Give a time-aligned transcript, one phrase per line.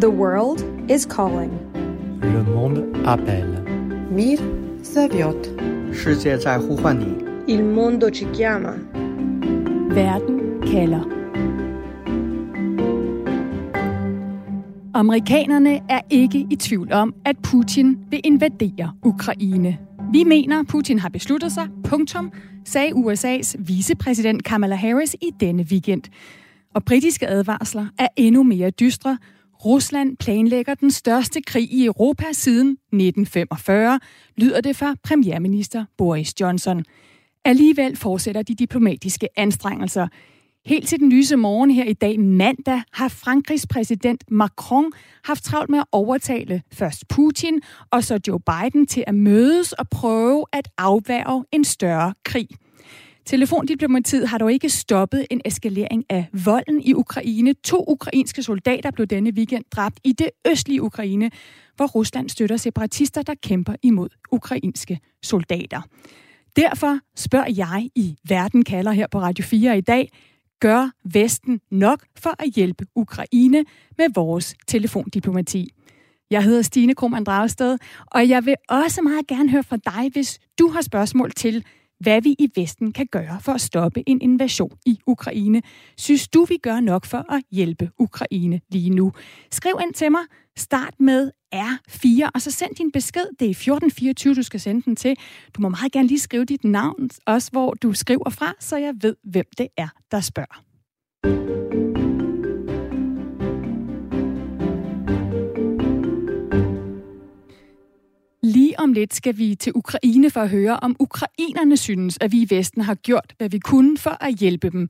[0.00, 1.52] The world is calling.
[2.22, 3.62] Le monde appelle.
[4.10, 4.38] Мир
[4.82, 5.50] зовет.
[5.92, 7.06] 世界在呼唤你。
[7.46, 8.74] Il mondo ci chiama.
[9.94, 11.14] Verden kalder.
[14.94, 19.78] Amerikanerne er ikke i tvivl om, at Putin vil invadere Ukraine.
[20.12, 22.32] Vi mener, Putin har besluttet sig, punktum,
[22.64, 26.02] sagde USA's vicepræsident Kamala Harris i denne weekend.
[26.74, 29.18] Og britiske advarsler er endnu mere dystre.
[29.65, 33.99] Rusland planlægger den største krig i Europa siden 1945,
[34.37, 36.85] lyder det fra premierminister Boris Johnson.
[37.45, 40.07] Alligevel fortsætter de diplomatiske anstrengelser.
[40.65, 44.91] Helt til den lyse morgen her i dag mandag har Frankrigs præsident Macron
[45.23, 49.89] haft travlt med at overtale først Putin og så Joe Biden til at mødes og
[49.89, 52.47] prøve at afværge en større krig.
[53.29, 57.53] Telefondiplomatiet har dog ikke stoppet en eskalering af volden i Ukraine.
[57.53, 61.31] To ukrainske soldater blev denne weekend dræbt i det østlige Ukraine,
[61.75, 65.81] hvor Rusland støtter separatister, der kæmper imod ukrainske soldater.
[66.55, 70.11] Derfor spørger jeg i Verden kalder her på Radio 4 i dag,
[70.59, 73.65] gør Vesten nok for at hjælpe Ukraine
[73.97, 75.69] med vores telefondiplomati?
[76.31, 77.77] Jeg hedder Stine Krohmann Dragsted,
[78.07, 81.65] og jeg vil også meget gerne høre fra dig, hvis du har spørgsmål til,
[81.99, 85.61] hvad vi i Vesten kan gøre for at stoppe en invasion i Ukraine.
[85.97, 89.13] Synes du, vi gør nok for at hjælpe Ukraine lige nu?
[89.51, 90.21] Skriv ind til mig.
[90.57, 93.25] Start med R4, og så send din besked.
[93.39, 95.15] Det er 1424, du skal sende den til.
[95.55, 98.93] Du må meget gerne lige skrive dit navn, også hvor du skriver fra, så jeg
[99.01, 100.68] ved, hvem det er, der spørger.
[108.79, 112.47] Om lidt skal vi til Ukraine for at høre, om ukrainerne synes, at vi i
[112.49, 114.87] Vesten har gjort, hvad vi kunne for at hjælpe dem.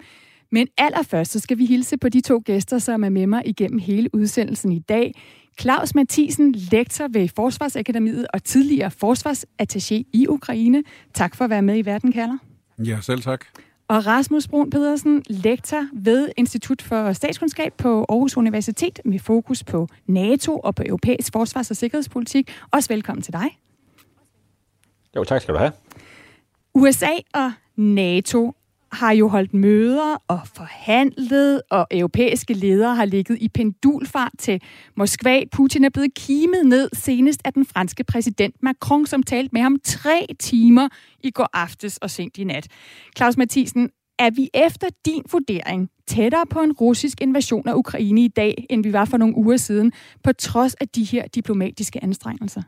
[0.51, 3.79] Men allerførst så skal vi hilse på de to gæster, som er med mig igennem
[3.79, 5.13] hele udsendelsen i dag.
[5.61, 10.83] Claus Mathisen, lektor ved Forsvarsakademiet og tidligere forsvarsattaché i Ukraine.
[11.13, 12.37] Tak for at være med i Verden kalder.
[12.85, 13.45] Ja, selv tak.
[13.87, 19.87] Og Rasmus Brun Pedersen, lektor ved Institut for Statskundskab på Aarhus Universitet med fokus på
[20.07, 22.51] NATO og på europæisk forsvars- og sikkerhedspolitik.
[22.71, 23.57] Også velkommen til dig.
[25.15, 25.71] Jo, tak skal du have.
[26.73, 28.53] USA og NATO
[28.91, 34.61] har jo holdt møder og forhandlet, og europæiske ledere har ligget i pendulfart til
[34.95, 35.41] Moskva.
[35.51, 39.77] Putin er blevet kimet ned senest af den franske præsident Macron, som talte med ham
[39.83, 40.87] tre timer
[41.23, 42.67] i går aftes og sent i nat.
[43.17, 48.27] Claus Mathisen, er vi efter din vurdering tættere på en russisk invasion af Ukraine i
[48.27, 49.91] dag, end vi var for nogle uger siden,
[50.23, 52.61] på trods af de her diplomatiske anstrengelser?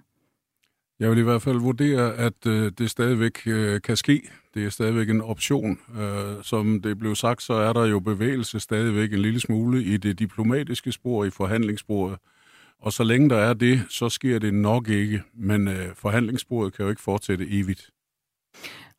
[1.01, 4.22] Jeg vil i hvert fald vurdere, at øh, det stadigvæk øh, kan ske.
[4.53, 5.79] Det er stadigvæk en option.
[6.00, 9.97] Øh, som det blev sagt, så er der jo bevægelse stadigvæk en lille smule i
[9.97, 12.17] det diplomatiske spor, i forhandlingssporet.
[12.79, 15.23] Og så længe der er det, så sker det nok ikke.
[15.34, 17.89] Men øh, forhandlingssporet kan jo ikke fortsætte evigt.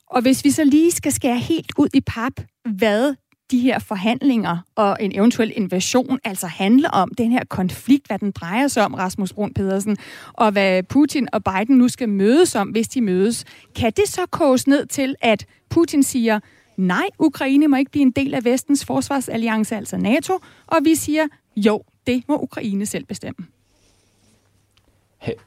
[0.06, 2.32] Og hvis vi så lige skal skære helt ud i pap,
[2.78, 3.14] hvad
[3.52, 8.30] de her forhandlinger og en eventuel invasion altså handler om, den her konflikt, hvad den
[8.30, 9.96] drejer sig om, Rasmus Brun Pedersen,
[10.32, 13.44] og hvad Putin og Biden nu skal mødes om, hvis de mødes.
[13.76, 16.40] Kan det så koges ned til, at Putin siger,
[16.76, 21.26] nej, Ukraine må ikke blive en del af vestens forsvarsalliance, altså NATO, og vi siger,
[21.56, 23.46] jo, det må Ukraine selv bestemme?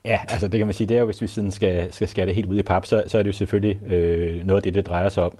[0.05, 2.25] Ja, altså det kan man sige, det er jo, hvis vi sådan skal, skal skære
[2.25, 4.73] det helt ud i pap, så, så er det jo selvfølgelig øh, noget af det,
[4.73, 5.37] det drejer sig om.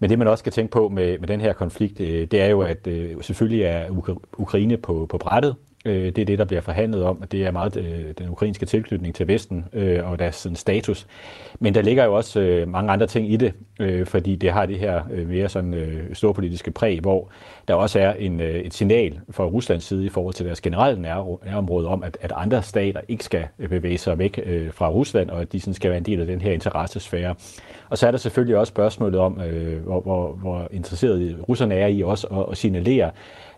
[0.00, 2.46] Men det, man også skal tænke på med, med den her konflikt, øh, det er
[2.46, 3.90] jo, at øh, selvfølgelig er
[4.38, 5.56] Ukraine på, på brættet.
[5.84, 8.66] Øh, det er det, der bliver forhandlet om, og det er meget øh, den ukrainske
[8.66, 11.06] tilknytning til Vesten øh, og deres sådan, status.
[11.58, 14.66] Men der ligger jo også øh, mange andre ting i det, øh, fordi det har
[14.66, 17.30] det her øh, mere sådan øh, storpolitiske præg, hvor
[17.68, 21.02] der også er en, øh, et signal fra Ruslands side i forhold til deres generelle
[21.02, 25.30] nærområde om, at, at andre stater ikke skal øh, bevæge sig væk øh, fra Rusland,
[25.30, 27.34] og at de sådan skal være en del af den her interessesfære.
[27.88, 31.86] Og så er der selvfølgelig også spørgsmålet om, øh, hvor, hvor, hvor interesseret russerne er
[31.86, 33.10] i også at, at signalere,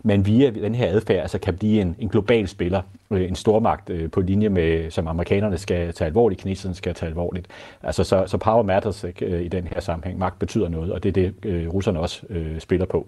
[0.03, 3.89] men via den her adfærd altså kan blive en, en global spiller, øh, en stormagt
[3.89, 7.47] øh, på linje med, som amerikanerne skal tage alvorligt, kineserne skal tage alvorligt.
[7.83, 10.19] Altså så, så power matters ikke, øh, i den her sammenhæng.
[10.19, 13.07] Magt betyder noget, og det er det, russerne også øh, spiller på.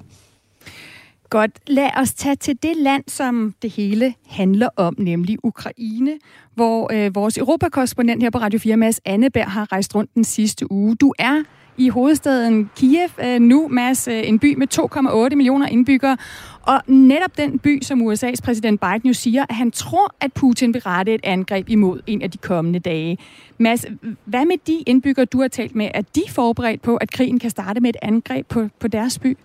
[1.30, 1.52] Godt.
[1.68, 6.20] Lad os tage til det land, som det hele handler om, nemlig Ukraine,
[6.54, 10.72] hvor øh, vores europakorrespondent her på Radio 4, Mads Anneberg, har rejst rundt den sidste
[10.72, 10.96] uge.
[10.96, 11.44] Du er
[11.78, 14.68] i hovedstaden Kiev øh, nu, Mads, øh, en by med
[15.30, 16.18] 2,8 millioner indbyggere.
[16.62, 20.74] Og netop den by, som USA's præsident Biden jo siger, at han tror, at Putin
[20.74, 23.18] vil rette et angreb imod en af de kommende dage.
[23.58, 23.86] Mads,
[24.26, 25.90] hvad med de indbyggere, du har talt med?
[25.94, 29.38] Er de forberedt på, at krigen kan starte med et angreb på, på deres by?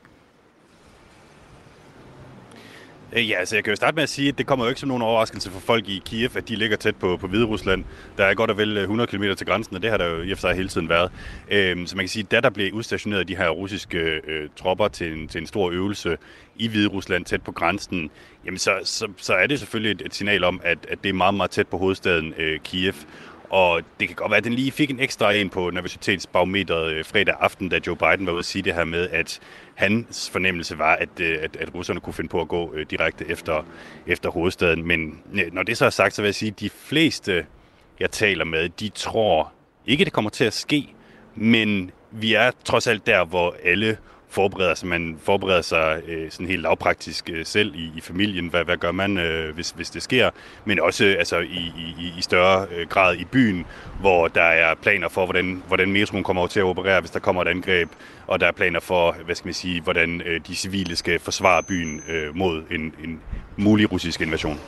[3.12, 4.80] Øh, ja, altså jeg kan jo starte med at sige, at det kommer jo ikke
[4.80, 7.84] som nogen overraskelse for folk i Kiev, at de ligger tæt på, på Hvide Rusland.
[8.18, 10.32] Der er godt og vel 100 km til grænsen, og det har der jo i
[10.32, 11.12] og for sig hele tiden været.
[11.50, 14.48] Øhm, så man kan sige, at da der blev udstationeret de her russiske øh, øh
[14.56, 16.16] tropper til en, til en stor øvelse
[16.56, 18.10] i Hvide Rusland tæt på grænsen,
[18.44, 21.12] jamen så, så, så er det selvfølgelig et, et signal om, at, at det er
[21.12, 22.94] meget, meget tæt på hovedstaden øh, Kiev.
[23.50, 27.04] Og det kan godt være, at den lige fik en ekstra en på nervøsitetsbarometeret øh,
[27.04, 29.40] fredag aften, da Joe Biden var ude at sige det her med, at
[29.74, 33.26] hans fornemmelse var, at, øh, at, at russerne kunne finde på at gå øh, direkte
[33.28, 33.64] efter,
[34.06, 34.86] efter hovedstaden.
[34.86, 37.46] Men når det så er sagt, så vil jeg sige, at de fleste,
[38.00, 39.52] jeg taler med, de tror
[39.86, 40.94] ikke, det kommer til at ske,
[41.34, 43.98] men vi er trods alt der, hvor alle
[44.30, 44.88] forbereder sig.
[44.88, 48.48] Man forbereder sig øh, sådan helt lavpraktisk øh, selv i, i familien.
[48.48, 50.30] Hvad, hvad gør man, øh, hvis, hvis det sker?
[50.64, 53.66] Men også altså, i, i, i større øh, grad i byen,
[54.00, 57.42] hvor der er planer for, hvordan, hvordan metroen kommer til at operere, hvis der kommer
[57.42, 57.88] et angreb.
[58.26, 61.62] Og der er planer for, hvad skal man sige, hvordan øh, de civile skal forsvare
[61.62, 63.20] byen øh, mod en, en
[63.56, 64.60] mulig russisk invasion.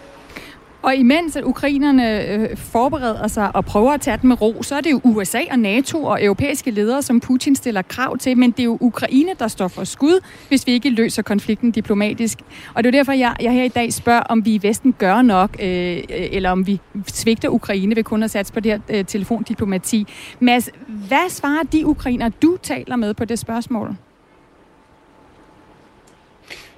[0.82, 4.74] Og imens at ukrainerne øh, forbereder sig og prøver at tage den med ro, så
[4.74, 8.50] er det jo USA og NATO og europæiske ledere, som Putin stiller krav til, men
[8.50, 12.38] det er jo Ukraine, der står for skud, hvis vi ikke løser konflikten diplomatisk.
[12.74, 15.22] Og det er derfor, jeg, jeg her i dag spørger, om vi i Vesten gør
[15.22, 18.80] nok, øh, øh eller om vi svigter Ukraine ved kun at satse på det her
[18.88, 20.06] øh, telefondiplomati.
[20.40, 23.96] Mads, hvad svarer de ukrainer, du taler med på det spørgsmål?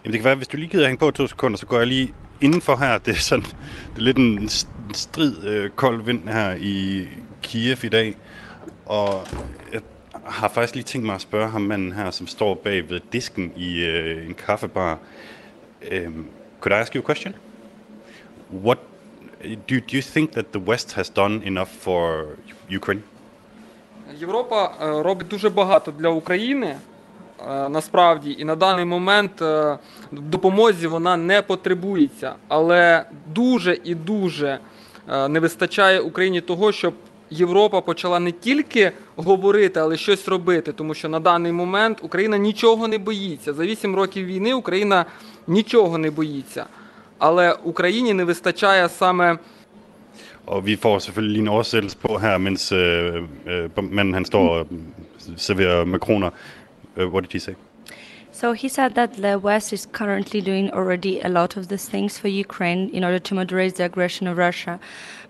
[0.04, 1.86] Jamen det kan være, hvis du lige gider hænge på to sekunder, så går jeg
[1.86, 4.49] lige indenfor her, det er sådan det er lidt en
[4.93, 7.07] strid øh, kold vind her i
[7.41, 8.15] Kiev i dag.
[8.85, 9.27] Og
[9.73, 9.81] jeg
[10.25, 13.53] har faktisk lige tænkt mig at spørge ham manden her, som står bag ved disken
[13.55, 14.97] i øh, en kaffebar.
[15.91, 16.27] Um,
[16.61, 17.35] could I ask you a question?
[18.63, 18.77] What
[19.69, 22.25] do, do you think that the West has done enough for
[22.77, 23.01] Ukraine?
[24.19, 24.71] Європа
[25.03, 26.75] робить дуже багато для України.
[27.48, 29.78] Насправді, і на даний момент в
[30.10, 33.04] допомозі вона не потребується, але
[33.34, 34.58] дуже і дуже
[35.28, 36.94] не вистачає Україні того, щоб
[37.30, 42.88] Європа почала не тільки говорити, але щось робити, тому що на даний момент Україна нічого
[42.88, 43.52] не боїться.
[43.52, 45.04] За 8 років війни Україна
[45.46, 46.66] нічого не боїться.
[47.18, 49.38] Але Україні не вистачає саме.
[50.46, 54.48] Og vi får selvfølgelig lige en oversættelse på her, mens øh, øh, manden han står
[54.58, 54.66] og
[55.36, 56.30] serverer makroner.
[56.98, 57.56] Uh, what did he say?
[58.32, 62.18] So he said that the West is currently doing already a lot of these things
[62.18, 64.80] for Ukraine in order to moderate the aggression of Russia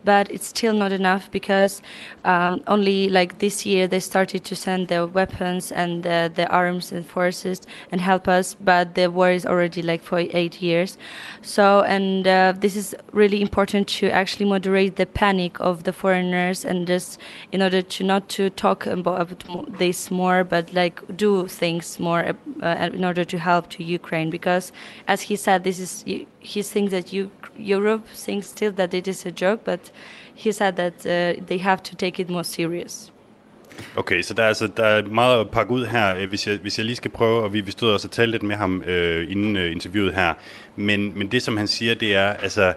[0.05, 1.83] but it's still not enough because
[2.25, 6.93] um, only like this year they started to send the weapons and the, the arms
[6.93, 10.99] and forces and help us, but the war is already like for eight years.
[11.43, 16.65] So, and uh, this is really important to actually moderate the panic of the foreigners
[16.65, 17.19] and just
[17.53, 19.45] in order to not to talk about
[19.79, 24.73] this more, but like do things more uh, in order to help to Ukraine because,
[25.07, 26.05] as he said, this is
[26.41, 29.93] he thinks that you, Europe thinks still that it is a joke, but
[30.35, 33.11] he said that uh, they have to take it more serious.
[33.97, 36.59] Okay, så der er, altså, der er meget at pakke ud her, øh, hvis jeg,
[36.63, 38.83] hvis jeg lige skal prøve, og vi, vi stod også og talte lidt med ham
[38.87, 40.35] øh, inden øh, interviewet her,
[40.77, 42.75] men, men det som han siger, det er, altså,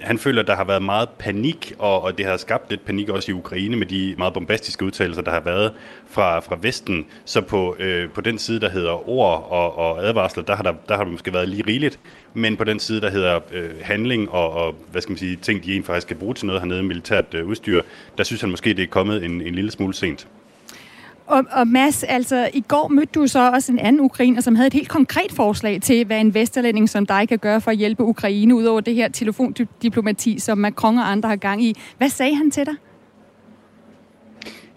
[0.00, 3.08] han føler, at der har været meget panik, og, og det har skabt lidt panik
[3.08, 5.72] også i Ukraine med de meget bombastiske udtalelser, der har været
[6.06, 7.06] fra, fra Vesten.
[7.24, 10.72] Så på, øh, på den side, der hedder ord og, og advarsler, der har der,
[10.88, 11.98] der har der måske været lige rigeligt.
[12.34, 15.64] Men på den side, der hedder øh, handling og, og, hvad skal man sige, ting,
[15.64, 17.82] de egentlig faktisk skal bruge til noget hernede, militært øh, udstyr,
[18.18, 20.26] der synes han måske, det er kommet en, en lille smule sent.
[21.28, 24.66] Og, og Mads, altså i går mødte du så også en anden ukrainer, som havde
[24.66, 28.04] et helt konkret forslag til, hvad en vesterlænding som dig kan gøre for at hjælpe
[28.04, 31.74] Ukraine, ud over det her telefondiplomati, som Macron og andre har gang i.
[31.98, 32.74] Hvad sagde han til dig?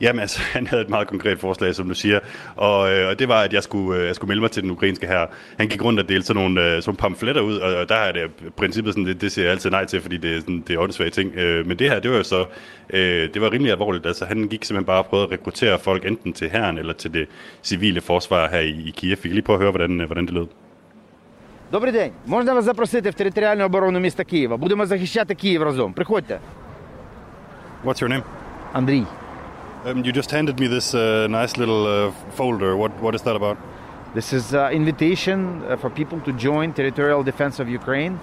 [0.01, 2.21] Jamen altså, han havde et meget konkret forslag, som du siger,
[2.57, 4.71] og, øh, og det var, at jeg skulle, øh, jeg skulle melde mig til den
[4.71, 5.27] ukrainske her.
[5.59, 8.13] Han gik rundt og delte sådan nogle, øh, sådan pamfletter ud, og, og der er
[8.13, 10.77] det princippet sådan, det, det siger jeg altid nej til, fordi det er, sådan, det
[10.77, 11.37] er åndssvage ting.
[11.37, 12.45] Øh, men det her, det var jo så,
[12.91, 14.07] øh, det var rimelig alvorligt.
[14.07, 17.15] Altså, han gik simpelthen bare og prøvede at rekruttere folk enten til herren eller til
[17.15, 17.29] det
[17.63, 19.17] civile forsvar her i, i Kiev.
[19.23, 20.47] Vi kan lige prøve at høre, hvordan, hvordan det lød.
[21.73, 22.13] Добрий день.
[22.27, 24.57] Можна вас запросити в територіальну оборону міста Києва?
[24.57, 25.93] Будемо захищати Київ разом.
[25.93, 26.41] Приходьте.
[27.85, 28.23] What's your name?
[28.73, 29.07] Андрій.
[29.84, 32.78] Um, you just handed me this uh, nice little uh, folder.
[32.78, 33.58] What what is that about?
[34.14, 38.20] This is an invitation uh, for people to join territorial defense of Ukraine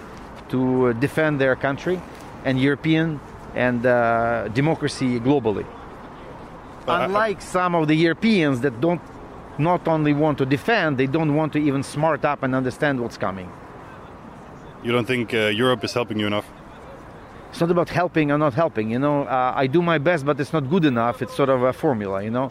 [0.50, 2.00] to uh, defend their country
[2.44, 3.18] and European
[3.56, 5.66] and uh, democracy globally.
[6.86, 9.00] But Unlike I, some of the Europeans that don't
[9.58, 13.18] not only want to defend, they don't want to even smart up and understand what's
[13.18, 13.50] coming.
[14.84, 16.46] You don't think uh, Europe is helping you enough?
[17.50, 18.90] It's not about helping or not helping.
[18.90, 21.22] You know, uh, I do my best, but it's not good enough.
[21.22, 22.22] It's sort of a formula.
[22.22, 22.50] You know,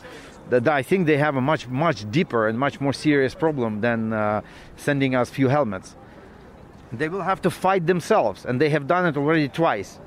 [0.50, 4.13] that I think they have a much much deeper and much more serious problem than
[4.13, 4.42] uh,
[4.75, 5.96] sending us few helmets.
[6.92, 10.00] They will have to fight themselves, and they have done it already twice.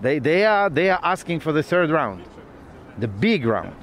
[0.00, 2.24] They, they, are, they are asking for the third round,
[2.98, 3.76] the big round.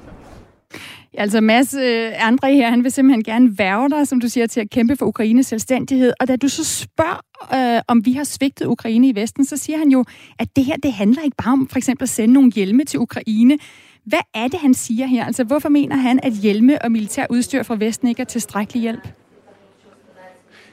[1.13, 4.59] Altså Mads øh, André her, han vil simpelthen gerne værve dig, som du siger, til
[4.59, 6.13] at kæmpe for Ukraines selvstændighed.
[6.19, 9.77] Og da du så spørger, øh, om vi har svigtet Ukraine i Vesten, så siger
[9.77, 10.05] han jo,
[10.39, 12.99] at det her, det handler ikke bare om for eksempel at sende nogle hjelme til
[12.99, 13.57] Ukraine.
[14.05, 15.25] Hvad er det, han siger her?
[15.25, 19.20] Altså hvorfor mener han, at hjelme og militær udstyr fra Vesten ikke er tilstrækkelig hjælp?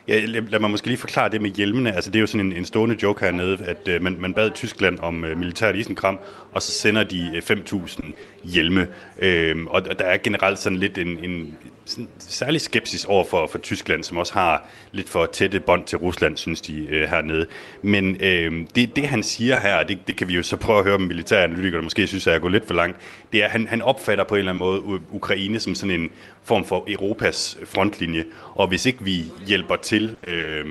[0.08, 1.92] Ja, lad mig måske lige forklare det med hjelmene.
[1.92, 4.50] Altså, det er jo sådan en, en stående joke hernede, at øh, man, man bad
[4.50, 6.18] Tyskland om øh, militært isenkram,
[6.52, 8.12] og så sender de øh, 5.000
[8.44, 8.86] hjelme.
[9.18, 13.58] Øh, og der er generelt sådan lidt en, en sådan særlig skepsis over for, for
[13.58, 17.46] Tyskland, som også har lidt for tætte bånd til Rusland, synes de øh, hernede.
[17.82, 20.84] Men øh, det, det, han siger her, det, det kan vi jo så prøve at
[20.84, 22.96] høre med militæranalytikere, måske synes at jeg går lidt for langt,
[23.32, 26.10] det er, at han, han opfatter på en eller anden måde Ukraine som sådan en
[26.44, 28.24] form for Europas frontlinje.
[28.54, 30.66] Og hvis ikke vi hjælper til øh,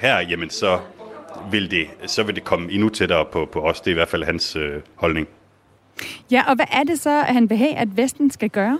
[0.00, 0.80] her, jamen så
[1.50, 3.80] vil, det, så vil det komme endnu tættere på, på os.
[3.80, 5.28] Det er i hvert fald hans øh, holdning.
[6.30, 8.78] Ja, og hvad er det så, han vil have, at Vesten skal gøre?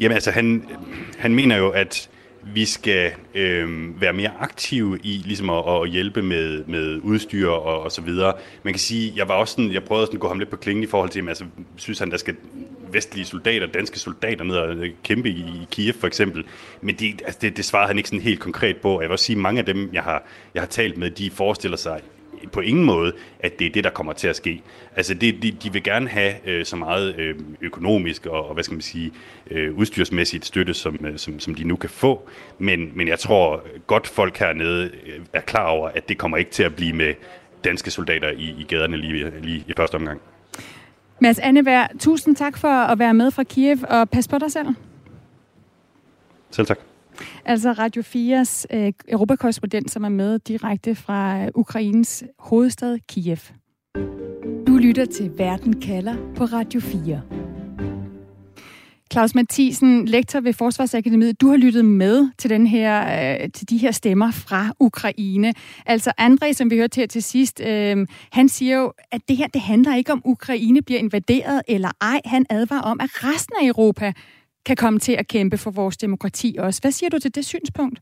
[0.00, 0.68] Jamen altså, han,
[1.18, 2.10] han mener jo, at
[2.54, 7.82] vi skal øh, være mere aktive i ligesom at, at hjælpe med, med udstyr og,
[7.82, 8.32] og så videre.
[8.62, 10.56] Man kan sige, jeg var også sådan, jeg prøvede sådan at gå ham lidt på
[10.56, 11.44] klingen i forhold til, altså,
[11.76, 12.36] synes han, der skal
[12.92, 16.44] vestlige soldater, danske soldater ned og kæmpe i, i Kiev for eksempel.
[16.80, 19.00] Men det, altså, det, det svarede han ikke sådan helt konkret på.
[19.00, 21.30] Jeg vil også sige, at mange af dem, jeg har, jeg har talt med, de
[21.30, 22.00] forestiller sig
[22.52, 24.62] på ingen måde, at det er det, der kommer til at ske.
[24.96, 28.64] Altså, det, de, de vil gerne have øh, så meget øh, økonomisk og, og, hvad
[28.64, 29.12] skal man sige,
[29.50, 32.28] øh, udstyrsmæssigt støtte, som, øh, som, som de nu kan få.
[32.58, 36.50] Men, men jeg tror godt folk hernede øh, er klar over, at det kommer ikke
[36.50, 37.14] til at blive med
[37.64, 40.20] danske soldater i, i gaderne lige, lige i første omgang.
[41.20, 44.68] Mads Anneberg, tusind tak for at være med fra Kiev, og pas på dig selv.
[46.50, 46.87] Selv tak.
[47.44, 53.38] Altså Radio 4's øh, europakorrespondent, som er med direkte fra øh, Ukraines hovedstad Kiev.
[54.66, 57.22] Du lytter til Verden kalder på Radio 4.
[59.12, 63.00] Claus Mathisen, lektor ved Forsvarsakademiet, du har lyttet med til, den her,
[63.42, 65.54] øh, til de her stemmer fra Ukraine.
[65.86, 69.46] Altså Andre, som vi hørte her til sidst, øh, han siger jo, at det her
[69.46, 72.20] det handler ikke om, Ukraine bliver invaderet eller ej.
[72.24, 74.12] Han advarer om, at resten af Europa
[74.68, 76.80] kan komme til at kæmpe for vores demokrati også.
[76.80, 78.00] Hvad siger du til det synspunkt?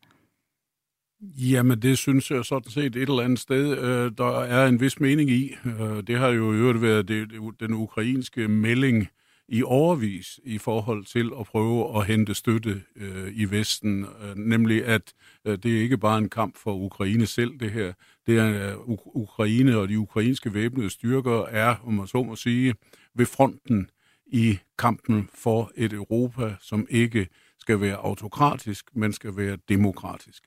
[1.23, 5.01] Jamen, det synes jeg sådan set et eller andet sted, øh, der er en vis
[5.01, 5.55] mening i.
[5.67, 7.29] Øh, det har jo i øvrigt været det,
[7.61, 9.09] den ukrainske melding
[9.49, 14.85] i overvis i forhold til at prøve at hente støtte øh, i Vesten, øh, nemlig
[14.85, 15.13] at
[15.45, 17.93] øh, det er ikke bare en kamp for Ukraine selv, det her.
[18.27, 22.75] Det er øh, Ukraine og de ukrainske væbnede styrker er, om man så må sige,
[23.15, 23.91] ved fronten
[24.27, 27.29] i kampen for et Europa, som ikke
[27.61, 30.43] skal være autokratisk, men skal være demokratisk.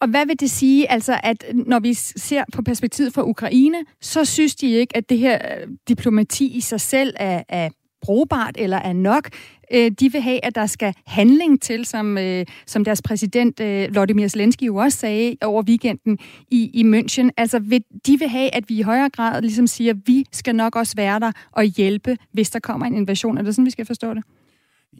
[0.00, 4.24] Og hvad vil det sige, altså at når vi ser på perspektivet for Ukraine, så
[4.24, 7.68] synes de ikke, at det her øh, diplomati i sig selv er, er
[8.00, 9.28] brugbart eller er nok.
[9.72, 13.92] Øh, de vil have, at der skal handling til, som, øh, som deres præsident øh,
[13.92, 16.18] Vladimir Zelensky jo også sagde over weekenden
[16.50, 17.28] i, i München.
[17.36, 20.54] Altså, vil, de vil have, at vi i højere grad ligesom siger, at vi skal
[20.54, 23.38] nok også være der og hjælpe, hvis der kommer en invasion.
[23.38, 24.24] Er det sådan, vi skal forstå det?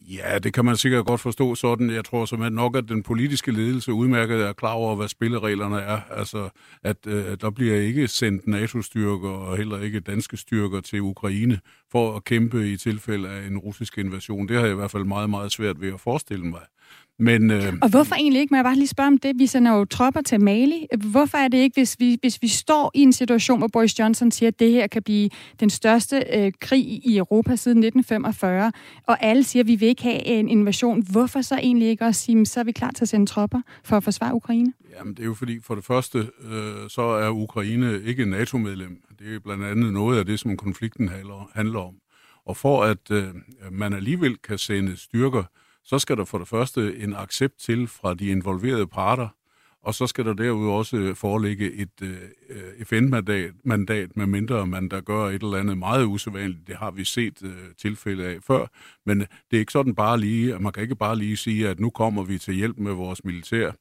[0.09, 1.91] Ja, det kan man sikkert godt forstå sådan.
[1.91, 5.81] Jeg tror som at nok, at den politiske ledelse udmærket er klar over, hvad spillereglerne
[5.81, 6.01] er.
[6.11, 6.49] Altså,
[6.83, 11.61] at øh, der bliver ikke sendt NATO-styrker og heller ikke danske styrker til Ukraine
[11.93, 14.49] for at kæmpe i tilfælde af en russisk invasion.
[14.49, 16.63] Det har jeg i hvert fald meget, meget svært ved at forestille mig.
[17.21, 18.53] Men, øh, og hvorfor egentlig ikke?
[18.53, 19.39] Men jeg bare lige spørge om det.
[19.39, 20.87] Vi sender jo tropper til Mali.
[21.11, 24.31] Hvorfor er det ikke, hvis vi, hvis vi står i en situation, hvor Boris Johnson
[24.31, 28.73] siger, at det her kan blive den største øh, krig i Europa siden 1945,
[29.07, 31.07] og alle siger, at vi vil ikke have en invasion.
[31.13, 33.97] Hvorfor så egentlig ikke også sige, så er vi klar til at sende tropper for
[33.97, 34.73] at forsvare Ukraine?
[34.99, 39.03] Jamen, det er jo fordi, for det første, øh, så er Ukraine ikke NATO-medlem.
[39.19, 41.95] Det er blandt andet noget af det, som konflikten handler, handler om.
[42.47, 43.25] Og for at øh,
[43.71, 45.45] man alligevel kan sende styrker
[45.85, 49.29] så skal der for det første en accept til fra de involverede parter,
[49.83, 55.01] og så skal der derudover også foreligge et øh, FN-mandat, mandat, med mindre man der
[55.01, 56.67] gør et eller andet meget usædvanligt.
[56.67, 58.67] Det har vi set øh, tilfælde af før,
[59.07, 61.91] men det er ikke sådan bare lige, man kan ikke bare lige sige, at nu
[61.91, 63.73] kommer vi til hjælp med vores militær.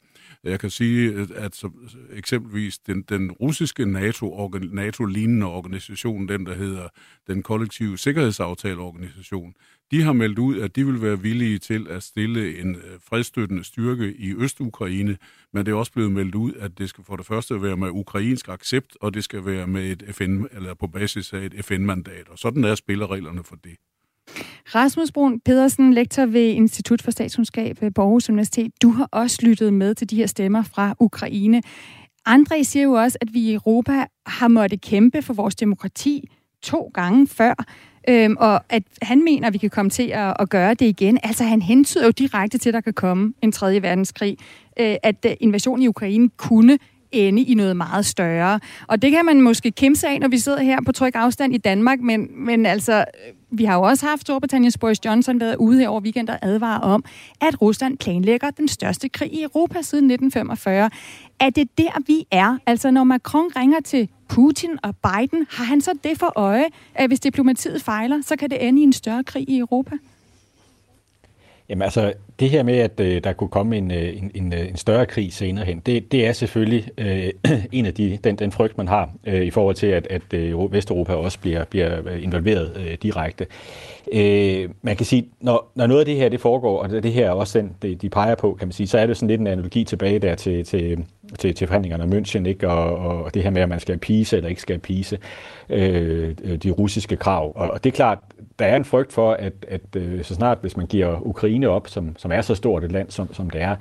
[0.44, 1.70] Jeg kan sige, at så,
[2.14, 6.88] eksempelvis den, den russiske NATO, NATO-lignende organisation, den der hedder
[7.28, 9.54] den kollektive sikkerhedsaftaleorganisation,
[9.92, 13.30] de har meldt ud, at de vil være villige til at stille en øh, fredsstøttende
[13.30, 15.18] fredstøttende styrke i Øst-Ukraine,
[15.54, 17.90] men det er også blevet meldt ud, at det skal for det første være med
[17.90, 22.30] ukrainsk accept, og det skal være med et FN, eller på basis af et FN-mandat.
[22.30, 23.76] Og sådan er spillereglerne for det.
[24.76, 28.72] Rasmus Brun Pedersen, lektor ved Institut for Statskundskab på Aarhus Universitet.
[28.82, 31.62] Du har også lyttet med til de her stemmer fra Ukraine.
[32.26, 36.30] Andre siger jo også, at vi i Europa har måttet kæmpe for vores demokrati
[36.64, 37.54] to gange før.
[38.10, 41.20] Øhm, og at han mener, at vi kan komme til at, at gøre det igen.
[41.24, 44.38] Altså han hentyder jo direkte til, at der kan komme en tredje verdenskrig.
[44.80, 46.78] Øh, at øh, invasionen i Ukraine kunne
[47.12, 48.60] ende i noget meget større.
[48.88, 51.58] Og det kan man måske kæmpe af, når vi sidder her på tryg afstand i
[51.58, 53.06] Danmark, men, men altså,
[53.52, 56.82] vi har jo også haft Storbritanniens Boris Johnson været ude her over weekend og advare
[56.82, 57.04] om,
[57.42, 60.90] at Rusland planlægger den største krig i Europa siden 1945.
[61.40, 62.58] Er det der, vi er?
[62.66, 66.66] Altså, når Macron ringer til Putin og Biden, har han så det for øje,
[66.96, 69.96] at hvis diplomatiet fejler, så kan det ende i en større krig i Europa?
[71.70, 74.70] Jamen altså, det her med, at øh, der kunne komme en, øh, en, en, øh,
[74.70, 77.30] en større krig senere hen, det, det er selvfølgelig øh,
[77.72, 80.74] en af de, den, den frygt, man har øh, i forhold til, at, at øh,
[80.74, 83.46] Vesteuropa også bliver, bliver øh, involveret øh, direkte.
[84.14, 87.28] Øh, man kan sige, når, når noget af det her det foregår, og det her
[87.28, 89.42] er også den, det, de peger på, kan man sige, så er det sådan lidt
[89.42, 91.06] en analogi tilbage der til, til,
[91.40, 92.70] til, til forhandlingerne om München, ikke?
[92.70, 95.18] Og, og det her med, at man skal pise eller ikke skal pise
[95.70, 97.52] øh, de russiske krav.
[97.56, 98.18] Og, og det er klart,
[98.60, 101.88] der er en frygt for, at, at øh, så snart, hvis man giver Ukraine op,
[101.88, 103.76] som, som er så stort et land, som, som det er,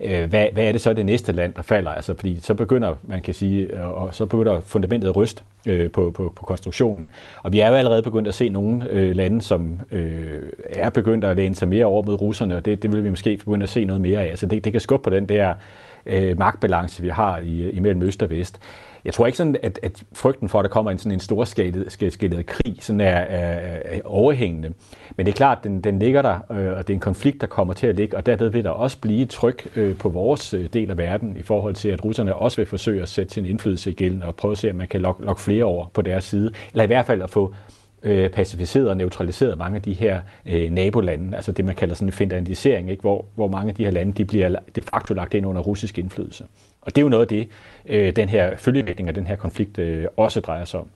[0.00, 1.90] øh, hvad, hvad er det så det næste land, der falder?
[1.90, 6.10] Altså, fordi så begynder, man kan sige, og så begynder fundamentet at ryste øh, på,
[6.10, 7.08] på, på konstruktionen.
[7.42, 11.24] Og vi er jo allerede begyndt at se nogle øh, lande, som øh, er begyndt
[11.24, 13.68] at læne sig mere over mod russerne, og det, det vil vi måske begynde at
[13.68, 14.30] se noget mere af.
[14.30, 15.54] Altså, det, det kan skubbe på den der
[16.06, 18.60] øh, magtbalance, vi har i, imellem øst og vest.
[19.04, 22.46] Jeg tror ikke sådan, at, at frygten for, at der kommer en sådan en storskældet
[22.46, 24.72] krig, sådan er, er, er overhængende.
[25.16, 27.40] Men det er klart, at den, den ligger der, øh, og det er en konflikt,
[27.40, 30.54] der kommer til at ligge, og derved vil der også blive tryk øh, på vores
[30.54, 33.46] øh, del af verden i forhold til, at russerne også vil forsøge at sætte sin
[33.46, 36.24] indflydelse igen og prøve at se, om man kan lokke, lok flere over på deres
[36.24, 37.54] side, eller i hvert fald at få
[38.04, 42.08] øh, pacificeret og neutraliseret mange af de her øh, nabolande, altså det, man kalder sådan
[42.08, 43.00] en finlandisering, ikke?
[43.00, 45.98] Hvor, hvor mange af de her lande de bliver de facto lagt ind under russisk
[45.98, 46.44] indflydelse.
[46.80, 47.48] Og det er jo noget af det,
[47.86, 50.86] øh, den her følgevirkning af den her konflikt øh, også drejer sig om.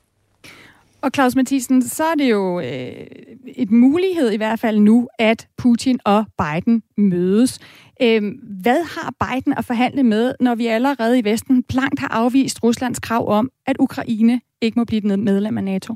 [1.01, 3.07] Og Claus Mathisen, så er det jo øh,
[3.47, 7.59] et mulighed i hvert fald nu, at Putin og Biden mødes.
[8.03, 8.23] Øh,
[8.63, 12.99] hvad har Biden at forhandle med, når vi allerede i Vesten blankt har afvist Ruslands
[12.99, 15.95] krav om, at Ukraine ikke må blive medlem af NATO?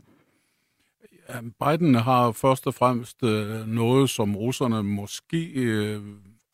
[1.35, 6.01] Øhm, Biden har først og fremmest øh, noget, som russerne måske øh,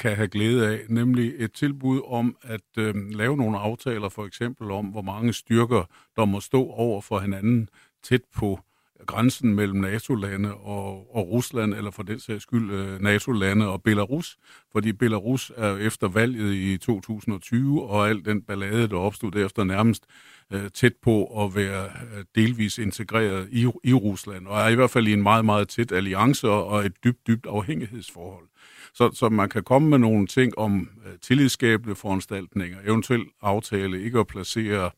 [0.01, 4.71] kan have glæde af, nemlig et tilbud om at øh, lave nogle aftaler, for eksempel
[4.71, 5.85] om, hvor mange styrker,
[6.17, 7.69] der må stå over for hinanden
[8.03, 8.61] tæt på
[9.07, 14.39] grænsen mellem NATO-lande og, og Rusland, eller for den sags skyld øh, NATO-lande og Belarus,
[14.73, 20.05] fordi Belarus er efter valget i 2020, og al den ballade, der opstod derefter, nærmest
[20.53, 24.91] øh, tæt på at være øh, delvis integreret i, i Rusland, og er i hvert
[24.91, 28.49] fald i en meget, meget tæt alliance og et dybt, dybt afhængighedsforhold.
[28.95, 34.19] Så, så man kan komme med nogle ting om øh, tillidsskabende foranstaltninger, eventuelt aftale ikke
[34.19, 34.91] at placere øh,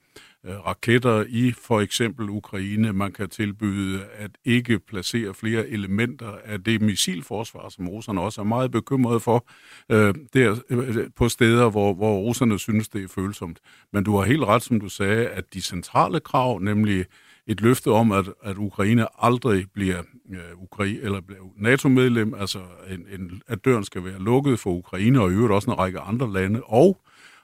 [0.47, 2.93] Øh, raketter i for eksempel Ukraine.
[2.93, 8.45] Man kan tilbyde at ikke placere flere elementer af det missilforsvar, som russerne også er
[8.45, 9.47] meget bekymrede for,
[9.91, 13.59] øh, der, øh, på steder, hvor, hvor russerne synes, det er følsomt.
[13.93, 17.05] Men du har helt ret, som du sagde, at de centrale krav, nemlig
[17.47, 22.59] et løfte om, at, at Ukraine aldrig bliver øh, Ukraine, eller bliver NATO-medlem, altså
[22.91, 26.01] en, en, at døren skal være lukket for Ukraine og i øvrigt også en række
[26.01, 27.01] andre lande, og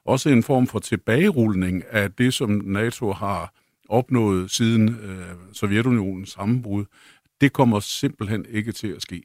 [0.06, 3.54] også en form for tilbagerulning af det, som NATO har
[3.88, 6.84] opnået siden øh, Sovjetunionens sammenbrud.
[7.40, 9.22] Det kommer simpelthen ikke til at ske.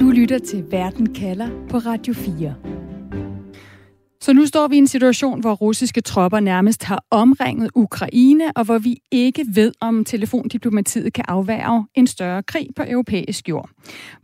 [0.00, 2.79] Du lytter til Verden kalder på Radio 4.
[4.22, 8.64] Så nu står vi i en situation, hvor russiske tropper nærmest har omringet Ukraine, og
[8.64, 13.70] hvor vi ikke ved, om telefondiplomatiet kan afværge en større krig på europæisk jord.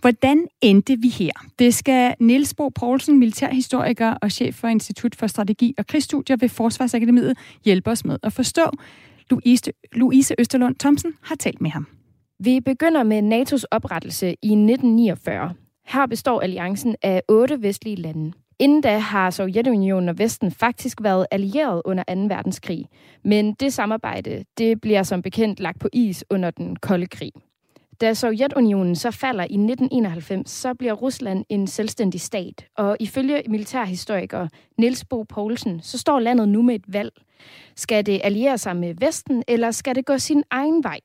[0.01, 1.31] Hvordan endte vi her?
[1.59, 6.49] Det skal Niels Bo Poulsen, militærhistoriker og chef for Institut for Strategi og Krigsstudier ved
[6.49, 8.71] Forsvarsakademiet, hjælpe os med at forstå.
[9.31, 11.87] Louise, Louise Østerlund Thomsen har talt med ham.
[12.41, 15.55] Vi begynder med NATO's oprettelse i 1949.
[15.87, 18.33] Her består alliancen af otte vestlige lande.
[18.59, 22.13] Inden da har Sovjetunionen og Vesten faktisk været allieret under 2.
[22.35, 22.87] verdenskrig,
[23.25, 27.33] men det samarbejde det bliver som bekendt lagt på is under den kolde krig.
[28.01, 34.49] Da Sovjetunionen så falder i 1991, så bliver Rusland en selvstændig stat, og ifølge militærhistoriker
[34.79, 37.13] Niels Bo Poulsen, så står landet nu med et valg.
[37.77, 41.01] Skal det alliere sig med Vesten, eller skal det gå sin egen vej?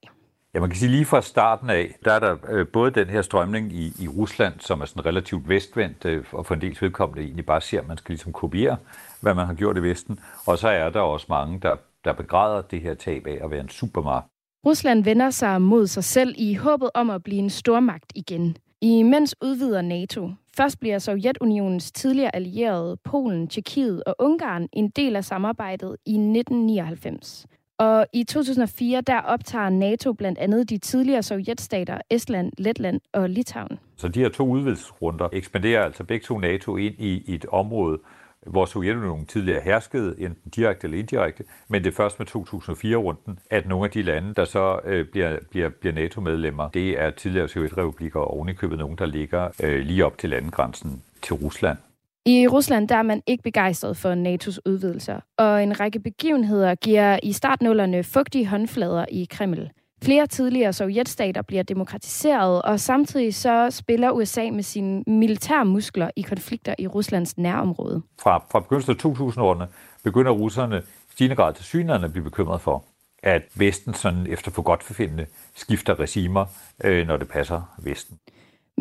[0.54, 3.22] Ja, man kan sige lige fra starten af, der er der øh, både den her
[3.22, 7.24] strømning i, i Rusland, som er sådan relativt vestvendt, øh, og for en del vedkommende
[7.24, 8.78] egentlig bare ser, at man skal ligesom kopiere,
[9.22, 10.20] hvad man har gjort i Vesten.
[10.46, 13.60] Og så er der også mange, der, der begræder det her tab af at være
[13.60, 14.28] en supermagt.
[14.66, 18.58] Rusland vender sig mod sig selv i håbet om at blive en stormagt igen.
[18.82, 20.30] Imens udvider NATO.
[20.58, 27.48] Først bliver Sovjetunionens tidligere allierede Polen, Tjekkiet og Ungarn en del af samarbejdet i 1999.
[27.82, 33.80] Og i 2004 der optager NATO blandt andet de tidligere sovjetstater Estland, Letland og Litauen.
[33.96, 38.00] Så de her to udvidelsesrunder ekspanderer altså begge to NATO ind i, et område,
[38.48, 43.67] hvor Sovjetunionen tidligere herskede, enten direkte eller indirekte, men det er først med 2004-runden, at
[43.67, 48.20] nogle af de lande, der så øh, bliver, bliver, bliver NATO-medlemmer, det er tidligere sovjetrepublikker
[48.20, 51.78] og ovenikøbet nogen, der ligger øh, lige op til landegrænsen til Rusland.
[52.26, 57.20] I Rusland der er man ikke begejstret for NATO's udvidelser, og en række begivenheder giver
[57.24, 59.70] i startnullerne fugtige håndflader i Kreml.
[60.04, 66.22] Flere tidligere sovjetstater bliver demokratiseret, og samtidig så spiller USA med sine militære muskler i
[66.22, 68.02] konflikter i Ruslands nærområde.
[68.22, 69.68] Fra, fra begyndelsen af 2000-årene
[70.04, 72.86] begynder russerne i stigende grad til synerne at blive bekymret for,
[73.24, 76.46] at Vesten sådan efter for godt forfindende skifter regimer,
[76.84, 78.18] øh, når det passer Vesten.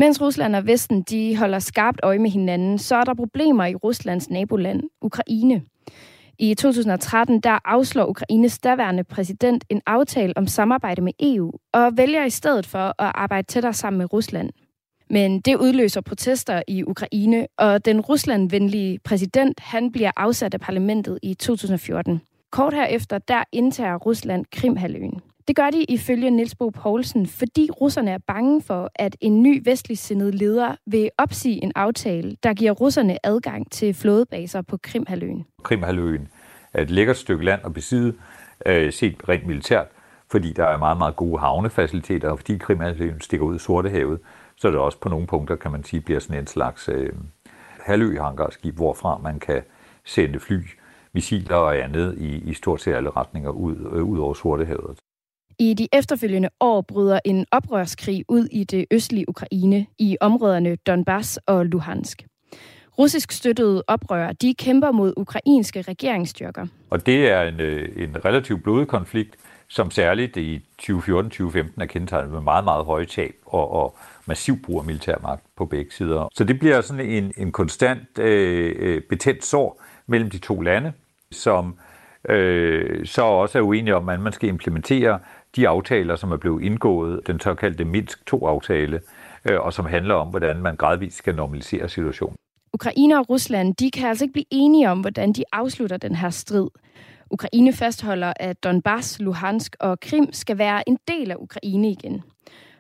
[0.01, 3.75] Mens Rusland og Vesten de holder skarpt øje med hinanden, så er der problemer i
[3.75, 5.63] Ruslands naboland, Ukraine.
[6.39, 12.25] I 2013 der afslår Ukraines daværende præsident en aftale om samarbejde med EU, og vælger
[12.25, 14.51] i stedet for at arbejde tættere sammen med Rusland.
[15.11, 21.19] Men det udløser protester i Ukraine, og den ruslandvenlige præsident han bliver afsat af parlamentet
[21.23, 22.21] i 2014.
[22.53, 25.21] Kort herefter der indtager Rusland Krimhaløen.
[25.51, 29.63] Det gør de ifølge Niels Bo Poulsen, fordi russerne er bange for, at en ny
[29.65, 35.47] vestlig sindet leder vil opsige en aftale, der giver russerne adgang til flådebaser på Krimhaløen.
[35.63, 36.29] Krimhaløen
[36.73, 38.15] er et lækkert stykke land at besidde,
[38.67, 39.87] øh, set rent militært,
[40.31, 44.21] fordi der er meget, meget gode havnefaciliteter, og fordi Krimhaløen stikker ud i Sortehavet,
[44.57, 47.13] så er det også på nogle punkter, kan man sige, bliver sådan en slags øh,
[47.81, 49.63] halvøhangarskib, hvorfra man kan
[50.05, 50.61] sende fly,
[51.13, 54.99] missiler og andet i, i stort set alle retninger ud, øh, ud over Sortehavet.
[55.61, 61.39] I de efterfølgende år bryder en oprørskrig ud i det østlige Ukraine i områderne Donbass
[61.47, 62.27] og Luhansk.
[62.99, 66.67] Russisk støttede oprørere, de kæmper mod ukrainske regeringsstyrker.
[66.91, 69.37] Og det er en, øh, en relativt blodig konflikt,
[69.69, 73.97] som særligt i 2014-2015 er kendetegnet med meget, meget høje tab og, og
[74.27, 76.29] massiv brug af militærmagt på begge sider.
[76.35, 80.93] Så det bliver sådan en, en konstant øh, øh betændt sår mellem de to lande,
[81.33, 81.79] som
[82.29, 85.19] øh, så også er uenige om, hvordan man skal implementere
[85.57, 89.01] de aftaler, som er blevet indgået, den såkaldte Minsk 2-aftale,
[89.45, 92.37] øh, og som handler om, hvordan man gradvist skal normalisere situationen.
[92.73, 96.31] Ukraine og Rusland de kan altså ikke blive enige om, hvordan de afslutter den her
[96.31, 96.69] strid.
[97.31, 102.23] Ukraine fastholder, at Donbass, Luhansk og Krim skal være en del af Ukraine igen.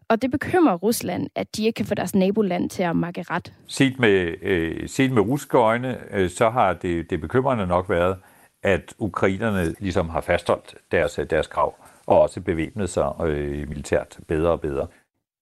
[0.08, 3.52] Og det bekymrer Rusland, at de ikke kan få deres naboland til at makke ret.
[3.66, 8.16] Set med, øh, set med russiske øjne, øh, så har det, det bekymrende nok været,
[8.62, 11.74] at ukrainerne ligesom har fastholdt deres, deres krav
[12.10, 14.86] og også bevæbnet sig øh, militært bedre og bedre.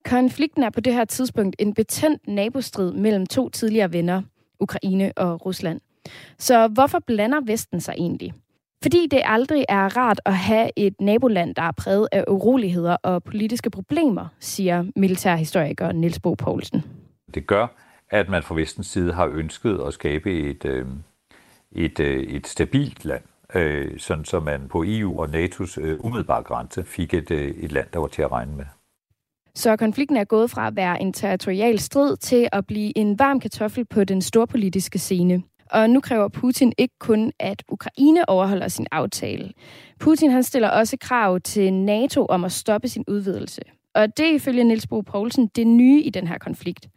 [0.04, 4.22] Konflikten er på det her tidspunkt en betændt nabostrid mellem to tidligere venner,
[4.60, 5.80] Ukraine og Rusland.
[6.38, 8.34] Så hvorfor blander Vesten sig egentlig?
[8.82, 13.22] Fordi det aldrig er rart at have et naboland, der er præget af uroligheder og
[13.22, 16.82] politiske problemer, siger militærhistoriker Niels Bo Poulsen.
[17.34, 17.66] Det gør,
[18.10, 20.86] at man fra vestens side har ønsket at skabe et, øh,
[21.72, 23.22] et, øh, et stabilt land,
[23.54, 27.72] øh, sådan så man på EU og NATO's øh, umiddelbare grænse fik et, øh, et
[27.72, 28.64] land, der var til at regne med.
[29.54, 33.40] Så konflikten er gået fra at være en territorial strid til at blive en varm
[33.40, 35.42] kartoffel på den storpolitiske scene.
[35.70, 39.52] Og nu kræver Putin ikke kun, at Ukraine overholder sin aftale.
[40.00, 43.62] Putin han stiller også krav til NATO om at stoppe sin udvidelse.
[43.94, 46.88] Og det er ifølge Niels Bo Poulsen det nye i den her konflikt.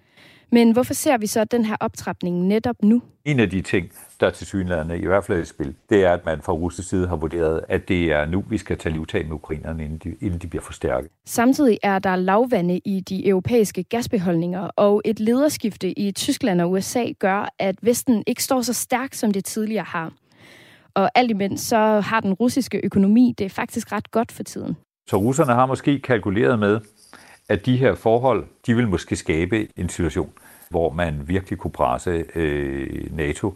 [0.53, 3.01] Men hvorfor ser vi så den her optrapning netop nu?
[3.25, 6.25] En af de ting, der til synlædende i hvert fald i spil, det er, at
[6.25, 9.33] man fra russisk side har vurderet, at det er nu, vi skal tage livtag med
[9.33, 11.09] ukrainerne, inden de, inden de bliver forstærket.
[11.25, 17.05] Samtidig er der lavvande i de europæiske gasbeholdninger, og et lederskifte i Tyskland og USA
[17.19, 20.13] gør, at Vesten ikke står så stærkt, som det tidligere har.
[20.93, 24.77] Og alt imens så har den russiske økonomi det faktisk ret godt for tiden.
[25.09, 26.79] Så russerne har måske kalkuleret med,
[27.49, 30.33] at de her forhold, de vil måske skabe en situation,
[30.71, 33.53] hvor man virkelig kunne presse øh, NATO.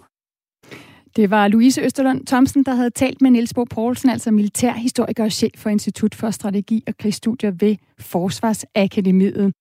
[1.16, 5.32] Det var Louise Østerlund Thomsen, der havde talt med Niels Bo Poulsen, altså militærhistoriker og
[5.32, 9.54] chef for Institut for Strategi og Krigsstudier ved Forsvarsakademiet.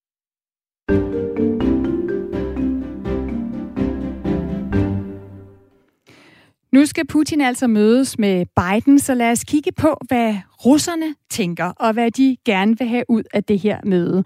[6.73, 10.37] Nu skal Putin altså mødes med Biden, så lad os kigge på, hvad
[10.67, 14.25] russerne tænker, og hvad de gerne vil have ud af det her møde.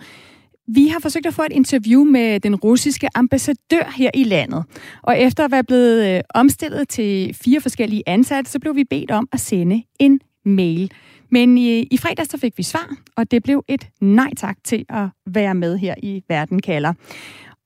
[0.74, 4.64] Vi har forsøgt at få et interview med den russiske ambassadør her i landet.
[5.02, 9.10] Og efter at være blevet øh, omstillet til fire forskellige ansatte, så blev vi bedt
[9.10, 10.90] om at sende en mail.
[11.30, 14.84] Men i, i fredag så fik vi svar, og det blev et nej tak til
[14.88, 16.92] at være med her i Verden kalder.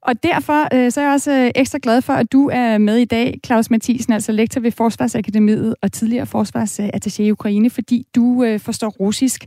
[0.03, 2.97] Og derfor øh, så er jeg også øh, ekstra glad for, at du er med
[2.97, 8.45] i dag, Claus Mathisen, altså lektor ved Forsvarsakademiet og tidligere forsvarsattaché i Ukraine, fordi du
[8.45, 9.45] øh, forstår russisk.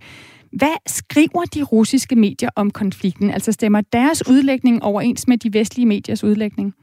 [0.56, 3.32] Hvad skriver de russiske medier om konflikten?
[3.32, 6.74] Altså stemmer deres udlægning overens med de vestlige mediers udlægning?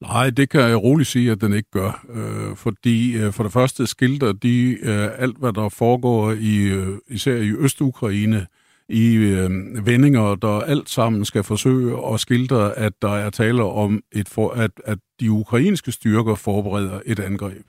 [0.00, 2.06] Nej, det kan jeg roligt sige, at den ikke gør.
[2.14, 6.98] Øh, fordi øh, for det første skildrer de øh, alt, hvad der foregår i øh,
[7.08, 8.46] især i Øst-Ukraine,
[8.88, 9.50] i øh,
[9.86, 14.50] vendinger, der alt sammen skal forsøge at skildre, at der er tale om, et for,
[14.50, 17.66] at, at de ukrainske styrker forbereder et angreb.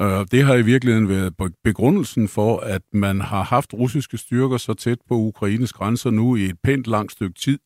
[0.00, 1.34] Øh, det har i virkeligheden været
[1.64, 6.44] begrundelsen for, at man har haft russiske styrker så tæt på Ukraines grænser nu i
[6.44, 7.58] et pænt langt stykke tid.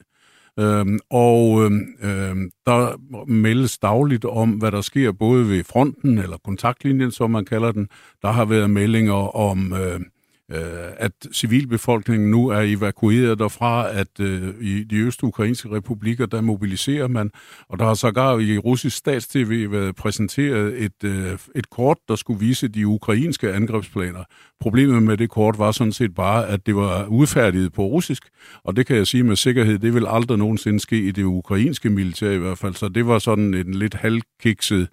[0.60, 6.36] Øhm, og øhm, øhm der meldes dagligt om, hvad der sker både ved fronten, eller
[6.44, 7.88] kontaktlinjen, som man kalder den.
[8.22, 10.04] Der har været meldinger om øhm,
[10.52, 10.58] Øh,
[10.96, 17.30] at civilbefolkningen nu er evakueret derfra, at øh, i de østukrainske republikker, der mobiliserer man,
[17.68, 22.40] og der har sågar i russisk statstv været præsenteret et, øh, et kort, der skulle
[22.40, 24.24] vise de ukrainske angrebsplaner.
[24.60, 28.28] Problemet med det kort var sådan set bare, at det var udfærdiget på russisk,
[28.64, 31.90] og det kan jeg sige med sikkerhed, det vil aldrig nogensinde ske i det ukrainske
[31.90, 34.88] militær i hvert fald, så det var sådan en lidt halvkikset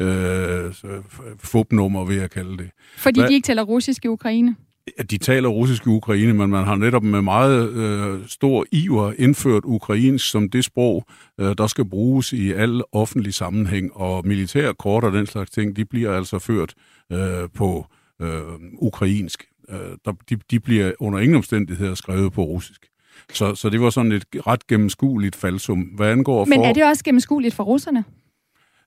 [0.00, 0.74] øh,
[1.38, 2.70] fupnummer, vil jeg kalde det.
[2.96, 3.28] Fordi Hva?
[3.28, 4.56] de ikke taler russisk i Ukraine?
[4.98, 9.12] At de taler russisk i Ukraine, men man har netop med meget øh, stor iver
[9.18, 11.04] indført ukrainsk som det sprog,
[11.40, 15.76] øh, der skal bruges i alle offentlige sammenhæng, og militære kort og den slags ting,
[15.76, 16.74] de bliver altså ført
[17.12, 17.86] øh, på
[18.22, 18.42] øh,
[18.78, 19.44] ukrainsk.
[19.68, 22.86] Øh, der, de, de bliver under ingen omstændigheder skrevet på russisk.
[23.32, 25.80] Så, så det var sådan et ret gennemskueligt falsum.
[25.80, 28.04] Hvad angår Men er det også gennemskueligt for russerne?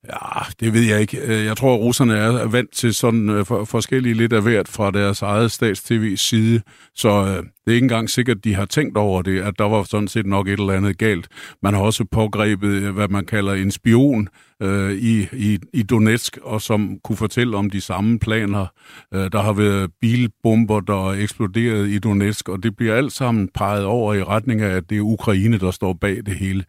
[0.07, 1.17] Ja, det ved jeg ikke.
[1.17, 4.67] Øh, jeg tror, at russerne er vant til sådan øh, for, forskellige lidt af hvert
[4.67, 6.61] fra deres eget stats-tv's side,
[6.95, 9.65] så øh, det er ikke engang sikkert, at de har tænkt over det, at der
[9.65, 11.27] var sådan set nok et eller andet galt.
[11.63, 14.27] Man har også pågrebet, hvad man kalder en spion,
[14.61, 18.65] øh, i, i, i Donetsk, og som kunne fortælle om de samme planer.
[19.13, 23.49] Øh, der har været bilbomber, der er eksploderet i Donetsk, og det bliver alt sammen
[23.53, 26.63] peget over i retning af, at det er Ukraine, der står bag det hele.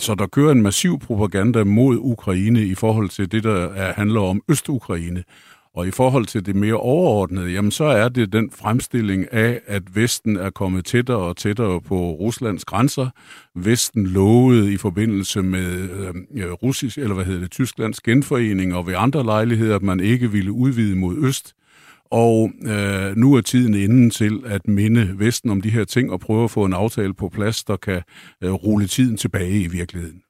[0.00, 4.20] Så der kører en massiv propaganda mod Ukraine i forhold til det, der er, handler
[4.20, 5.24] om Øst-Ukraine.
[5.74, 9.82] Og i forhold til det mere overordnede, jamen så er det den fremstilling af, at
[9.96, 13.08] Vesten er kommet tættere og tættere på Ruslands grænser.
[13.54, 18.86] Vesten lovede i forbindelse med øh, øh, russisk, eller hvad hedder det, Tysklands genforening og
[18.86, 21.54] ved andre lejligheder, at man ikke ville udvide mod øst.
[22.10, 26.20] Og øh, nu er tiden inden til at minde Vesten om de her ting og
[26.20, 28.02] prøve at få en aftale på plads, der kan
[28.44, 30.22] øh, rulle tiden tilbage i virkeligheden.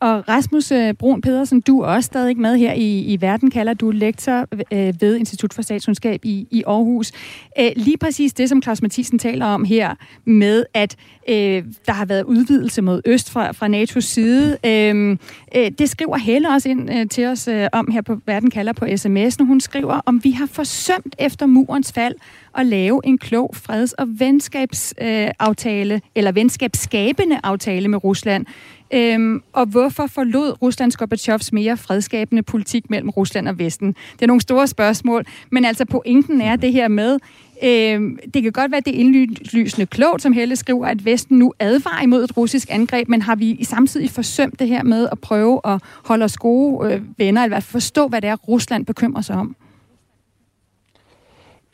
[0.00, 3.74] Og Rasmus øh, Brun Pedersen, du er også stadig med her i, i Verden, kalder
[3.74, 7.12] du lektor øh, ved Institut for Statskundskab i, i Aarhus.
[7.58, 10.96] Øh, lige præcis det, som Claus Mathisen taler om her, med at
[11.28, 15.18] øh, der har været udvidelse mod øst fra, fra NATO's side, øhm,
[15.56, 18.72] øh, det skriver Helle også ind øh, til os øh, om her på Verden kalder
[18.72, 22.14] på sms, når hun skriver, om vi har forsømt efter murens fald
[22.58, 28.46] at lave en klog freds- og venskabsaftale, øh, eller venskabsskabende aftale med Rusland.
[28.94, 33.88] Øhm, og hvorfor forlod Ruslands Gorbachevs mere fredskabende politik mellem Rusland og Vesten?
[34.12, 37.18] Det er nogle store spørgsmål, men altså pointen er det her med,
[37.64, 41.52] øhm, det kan godt være, det er indlysende klogt, som Helle skriver, at Vesten nu
[41.58, 45.60] advarer imod et russisk angreb, men har vi samtidig forsømt det her med at prøve
[45.64, 48.86] at holde os gode øh, venner, eller i hvert fald forstå, hvad det er, Rusland
[48.86, 49.56] bekymrer sig om?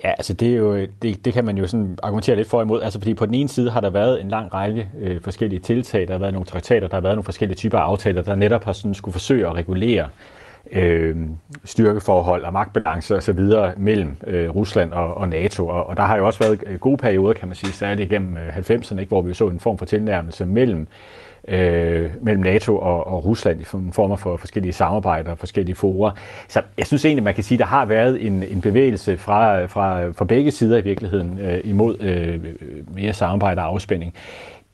[0.04, 2.82] Ja, altså det, er jo, det, det kan man jo sådan argumentere lidt for imod.
[2.82, 6.06] Altså fordi på den ene side har der været en lang række øh, forskellige tiltag,
[6.08, 8.64] der har været nogle traktater, der har været nogle forskellige typer af aftaler, der netop
[8.64, 10.08] har sådan skulle forsøge at regulere
[10.72, 11.16] øh,
[11.64, 13.40] styrkeforhold og magtbalance osv.
[13.76, 15.68] mellem øh, Rusland og, og NATO.
[15.68, 18.36] Og, og der har jo også været øh, gode perioder, kan man sige, særligt igennem
[18.36, 20.88] øh, 90'erne, ikke, hvor vi så en form for tilnærmelse mellem
[21.48, 26.10] øh, mellem NATO og, og Rusland i former for forskellige samarbejder og forskellige forer.
[26.48, 29.64] Så jeg synes egentlig, man kan sige, at der har været en, en bevægelse fra,
[29.64, 32.40] fra, fra begge sider i virkeligheden øh, imod øh,
[32.94, 34.14] mere samarbejde og afspænding.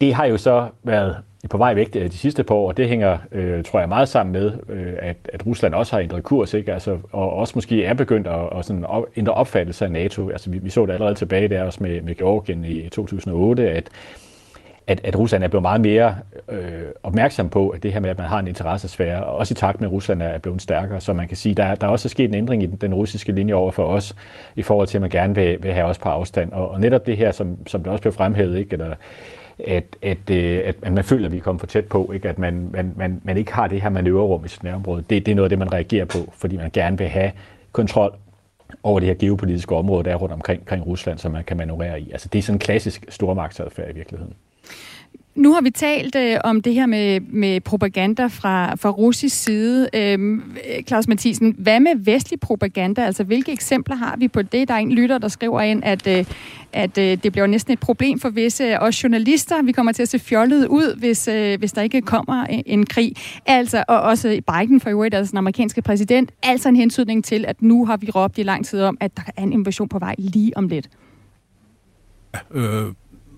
[0.00, 1.16] Det har jo så været
[1.50, 4.08] på vej væk øh, de sidste par år, og det hænger, øh, tror jeg, meget
[4.08, 6.72] sammen med, øh, at, at Rusland også har ændret kurs, ikke?
[6.72, 10.30] Altså, og også måske er begyndt at, at sådan op, ændre opfattelse af NATO.
[10.30, 13.88] Altså, vi, vi så det allerede tilbage der også med, med Georgien i 2008, at
[14.92, 16.16] at, at Rusland er blevet meget mere
[16.48, 19.54] øh, opmærksom på, at det her med, at man har en interessesfære, og også i
[19.54, 22.08] takt med, at Rusland er blevet stærkere, så man kan sige, der, der er også
[22.08, 24.14] sket en ændring i den, den russiske linje over for os,
[24.56, 26.52] i forhold til, at man gerne vil, vil have os på afstand.
[26.52, 28.94] Og, og netop det her, som, som det også blev fremhævet, ikke, eller,
[29.66, 32.28] at, at, øh, at, at man føler, at vi er kommet for tæt på, ikke?
[32.28, 35.04] at man, man, man, man ikke har det her manøvrerum i sit nærområde.
[35.10, 37.32] Det, det er noget af det, man reagerer på, fordi man gerne vil have
[37.72, 38.14] kontrol
[38.82, 42.00] over det her geopolitiske område, der er rundt omkring, kring Rusland, som man kan manøvrere
[42.00, 42.10] i.
[42.12, 44.34] Altså det er sådan en klassisk stormagtsadfærd i virkeligheden.
[45.34, 49.88] Nu har vi talt øh, om det her med, med propaganda fra, fra russisk side.
[49.94, 50.42] Øhm,
[50.86, 53.04] Claus Mathisen, hvad med vestlig propaganda?
[53.04, 54.68] Altså, hvilke eksempler har vi på det?
[54.68, 56.24] Der er en lytter, der skriver ind, at, øh,
[56.72, 59.62] at øh, det bliver næsten et problem for visse øh, os journalister.
[59.62, 62.86] Vi kommer til at se fjollet ud, hvis, øh, hvis der ikke kommer en, en
[62.86, 63.12] krig.
[63.46, 67.62] Altså, og også Biden for øvrigt, altså den amerikanske præsident, altså en hensydning til, at
[67.62, 70.14] nu har vi råbt i lang tid om, at der er en invasion på vej
[70.18, 70.88] lige om lidt.
[72.50, 72.84] Øh,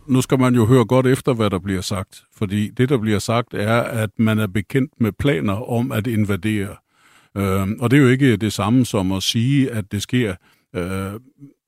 [0.07, 2.25] nu skal man jo høre godt efter, hvad der bliver sagt.
[2.37, 6.77] Fordi det, der bliver sagt, er, at man er bekendt med planer om at invadere.
[7.37, 10.35] Øh, og det er jo ikke det samme som at sige, at det sker.
[10.77, 11.13] Øh,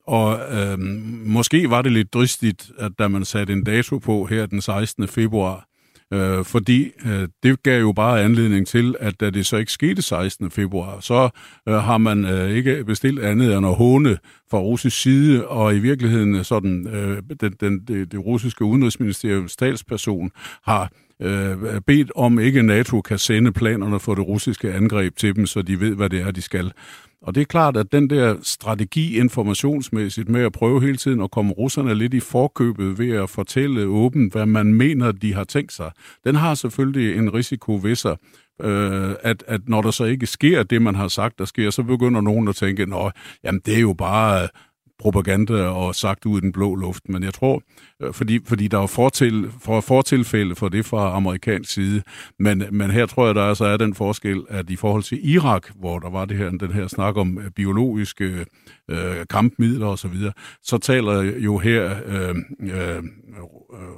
[0.06, 0.78] og øh,
[1.26, 5.08] måske var det lidt dristigt, at da man satte en dato på her den 16.
[5.08, 5.65] februar,
[6.12, 10.02] øh, fordi øh, det gav jo bare anledning til, at da det så ikke skete
[10.02, 10.50] 16.
[10.50, 11.28] februar, så
[11.68, 14.18] øh, har man øh, ikke bestilt andet end at håne
[14.50, 19.56] fra russisk side, og i virkeligheden øh, sådan, øh, den, den, det, det russiske udenrigsministeriums
[19.56, 20.30] talsperson
[20.62, 20.90] har
[21.22, 25.62] øh, bedt om ikke NATO kan sende planerne for det russiske angreb til dem, så
[25.62, 26.72] de ved, hvad det er, de skal.
[27.26, 31.30] Og det er klart, at den der strategi informationsmæssigt med at prøve hele tiden at
[31.30, 35.72] komme russerne lidt i forkøbet ved at fortælle åbent, hvad man mener, de har tænkt
[35.72, 35.90] sig,
[36.24, 38.16] den har selvfølgelig en risiko ved sig,
[38.62, 41.82] øh, at, at når der så ikke sker det, man har sagt, der sker, så
[41.82, 43.12] begynder nogen at tænke, at
[43.44, 44.48] jamen det er jo bare
[44.98, 47.62] propaganda og sagt ud i den blå luft, men jeg tror,
[48.02, 52.02] øh, fordi, fordi der er fortil, for, fortilfælde for det fra amerikansk side,
[52.38, 55.66] men, men her tror jeg, der altså er den forskel, at i forhold til Irak,
[55.74, 58.46] hvor der var det her, den her snak om øh, biologiske
[58.90, 60.32] øh, kampmidler osv., så, videre,
[60.62, 63.02] så taler jo her øh, øh,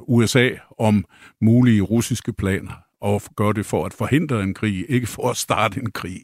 [0.09, 1.05] USA om
[1.41, 5.81] mulige russiske planer, og gør det for at forhindre en krig, ikke for at starte
[5.81, 6.21] en krig.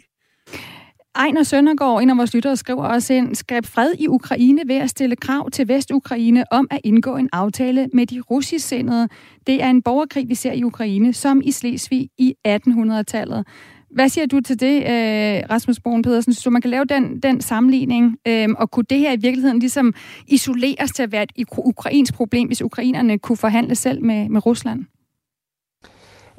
[1.16, 4.90] Ejner Søndergaard, en af vores lyttere, skriver også ind, skab fred i Ukraine ved at
[4.90, 9.08] stille krav til Vestukraine om at indgå en aftale med de russisk sindede.
[9.46, 13.46] Det er en borgerkrig, vi ser i Ukraine, som i Slesvig i 1800-tallet.
[13.90, 16.32] Hvad siger du til det, øh, Rasmus Bogen Pedersen?
[16.32, 19.94] Så man kan lave den, den sammenligning, øh, og kunne det her i virkeligheden ligesom
[20.28, 24.84] isoleres til at være et ukrainsk problem, hvis ukrainerne kunne forhandle selv med, med Rusland?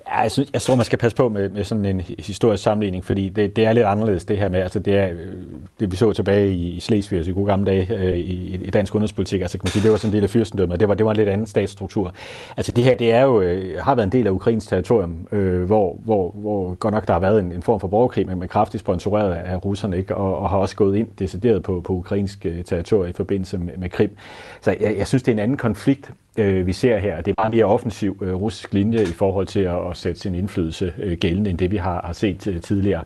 [0.07, 3.05] Ja, jeg, synes, jeg tror, man skal passe på med, med sådan en historisk sammenligning,
[3.05, 5.33] fordi det, det er lidt anderledes det her med, altså det er øh,
[5.79, 8.69] det vi så tilbage i, i Slesvig, altså i gode gamle dage øh, i, i
[8.69, 10.93] dansk udenrigspolitik, altså kan man sige, det var sådan en del af fyrstendømmet, det var,
[10.93, 12.13] det var en lidt anden statsstruktur.
[12.57, 15.63] Altså det her, det er jo, øh, har været en del af Ukrains territorium, øh,
[15.63, 18.81] hvor, hvor, hvor godt nok der har været en, en form for borgerkrig, men, kraftigt
[18.81, 20.15] sponsoreret af russerne, ikke?
[20.15, 23.73] Og, og har også gået ind decideret på, på ukrainsk øh, territorium i forbindelse med,
[23.77, 24.17] med Krim.
[24.61, 27.21] Så jeg, jeg synes, det er en anden konflikt, øh, vi ser her.
[27.21, 30.35] Det er bare mere offensiv øh, russisk linje i forhold til at, at sætte sin
[30.35, 33.03] indflydelse øh, gældende, end det vi har, har set øh, tidligere.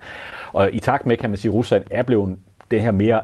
[0.53, 2.37] Og i takt med, kan man sige, at Rusland er blevet
[2.71, 3.21] den her mere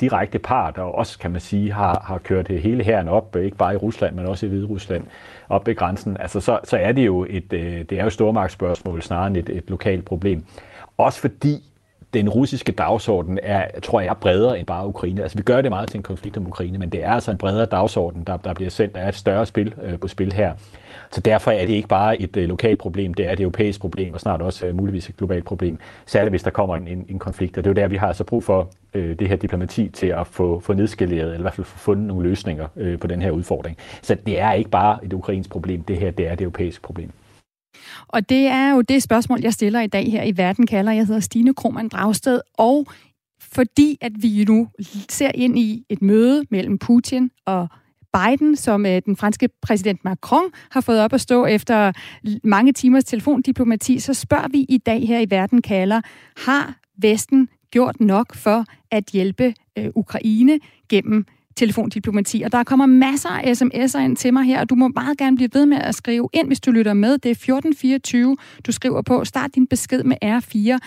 [0.00, 3.56] direkte part, og også, kan man sige, har, har kørt hele herren op, øh, ikke
[3.56, 5.04] bare i Rusland, men også i Hvide Rusland,
[5.48, 9.02] op ved grænsen, altså så, så er det jo et, øh, det er jo stormagtsspørgsmål
[9.02, 10.44] snarere end et, et lokalt problem.
[10.96, 11.71] Også fordi
[12.14, 15.22] den russiske dagsorden er, tror jeg, er bredere end bare Ukraine.
[15.22, 17.38] Altså, vi gør det meget til en konflikt om Ukraine, men det er altså en
[17.38, 18.94] bredere dagsorden, der, der bliver sendt.
[18.94, 20.54] Der er et større spil øh, på spil her.
[21.10, 24.14] Så derfor er det ikke bare et øh, lokalt problem, det er et europæisk problem,
[24.14, 25.78] og snart også øh, muligvis et globalt problem.
[26.06, 28.06] Særligt hvis der kommer en, en, en konflikt, og det er jo der, vi har
[28.06, 31.54] altså brug for øh, det her diplomati til at få, få nedskaleret, eller i hvert
[31.54, 33.76] fald få fundet nogle løsninger øh, på den her udfordring.
[34.02, 37.10] Så det er ikke bare et ukrainsk problem, det her det er et europæisk problem.
[38.08, 40.92] Og det er jo det spørgsmål, jeg stiller i dag her i Verden kalder.
[40.92, 42.86] Jeg hedder Stine Krohmann Dragsted, og
[43.40, 44.68] fordi at vi nu
[45.08, 47.68] ser ind i et møde mellem Putin og
[48.12, 51.92] Biden, som øh, den franske præsident Macron har fået op at stå efter
[52.44, 56.00] mange timers telefondiplomati, så spørger vi i dag her i Verden kalder,
[56.36, 62.42] har Vesten gjort nok for at hjælpe øh, Ukraine gennem telefondiplomati.
[62.42, 65.36] Og der kommer masser af sms'er ind til mig her, og du må meget gerne
[65.36, 67.12] blive ved med at skrive ind, hvis du lytter med.
[67.12, 68.36] Det er 1424,
[68.66, 69.24] du skriver på.
[69.24, 70.78] Start din besked med R4.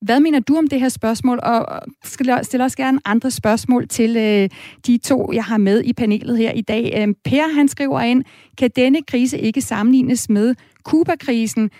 [0.00, 1.40] Hvad mener du om det her spørgsmål?
[1.42, 4.48] Og stiller også gerne andre spørgsmål til øh,
[4.86, 6.92] de to, jeg har med i panelet her i dag.
[6.96, 8.24] Øh, per, han skriver ind,
[8.58, 10.54] kan denne krise ikke sammenlignes med
[10.84, 11.70] Kuba-krisen?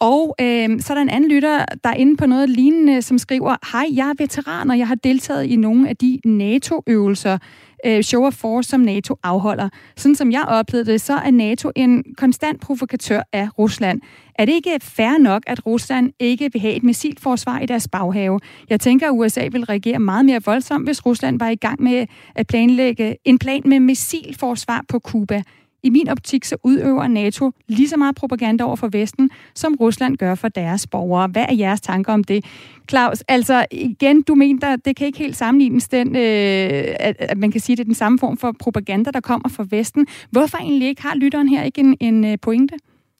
[0.00, 3.18] Og øh, så er der en anden lytter, der er inde på noget lignende, som
[3.18, 7.38] skriver, Hej, jeg er veteran, og jeg har deltaget i nogle af de NATO-øvelser,
[7.86, 9.68] øh, show of force, som NATO afholder.
[9.96, 14.00] Sådan som jeg oplevede det, så er NATO en konstant provokatør af Rusland.
[14.38, 18.40] Er det ikke fair nok, at Rusland ikke vil have et missilforsvar i deres baghave?
[18.70, 22.06] Jeg tænker, at USA vil reagere meget mere voldsomt, hvis Rusland var i gang med
[22.34, 25.42] at planlægge en plan med missilforsvar på Kuba
[25.84, 30.16] i min optik så udøver NATO lige så meget propaganda over for Vesten, som Rusland
[30.16, 31.28] gør for deres borgere.
[31.28, 32.44] Hvad er jeres tanker om det?
[32.90, 37.50] Claus, altså igen, du mener, det kan ikke helt sammenlignes den, øh, at, at man
[37.50, 40.06] kan sige, at det er den samme form for propaganda, der kommer fra Vesten.
[40.30, 41.02] Hvorfor egentlig ikke?
[41.02, 42.74] Har lytteren her ikke en, en øh, pointe?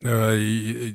[0.05, 0.93] Øh,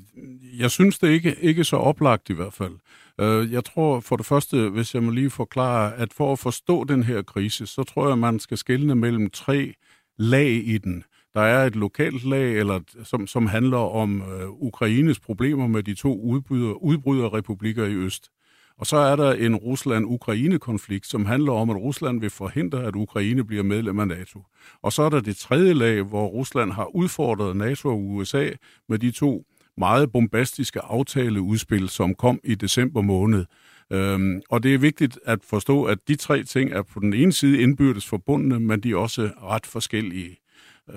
[0.60, 2.74] jeg synes det ikke, ikke så oplagt i hvert fald.
[3.22, 6.84] Øh, jeg tror for det første, hvis jeg må lige forklare, at for at forstå
[6.84, 9.74] den her krise, så tror jeg, man skal skelne mellem tre
[10.18, 11.04] lag i den.
[11.34, 15.94] Der er et lokalt lag, eller, som, som handler om øh, Ukraines problemer med de
[15.94, 18.30] to udbryder, udbryderrepublikker i øst.
[18.78, 23.44] Og så er der en Rusland-Ukraine-konflikt, som handler om, at Rusland vil forhindre, at Ukraine
[23.44, 24.44] bliver medlem af NATO.
[24.82, 28.50] Og så er der det tredje lag, hvor Rusland har udfordret NATO og USA
[28.90, 29.46] med de to
[29.78, 33.46] meget bombastiske aftaleudspil, som kom i december måned.
[33.92, 37.32] Øhm, og det er vigtigt at forstå, at de tre ting er på den ene
[37.32, 40.38] side indbyrdes forbundne, men de er også ret forskellige.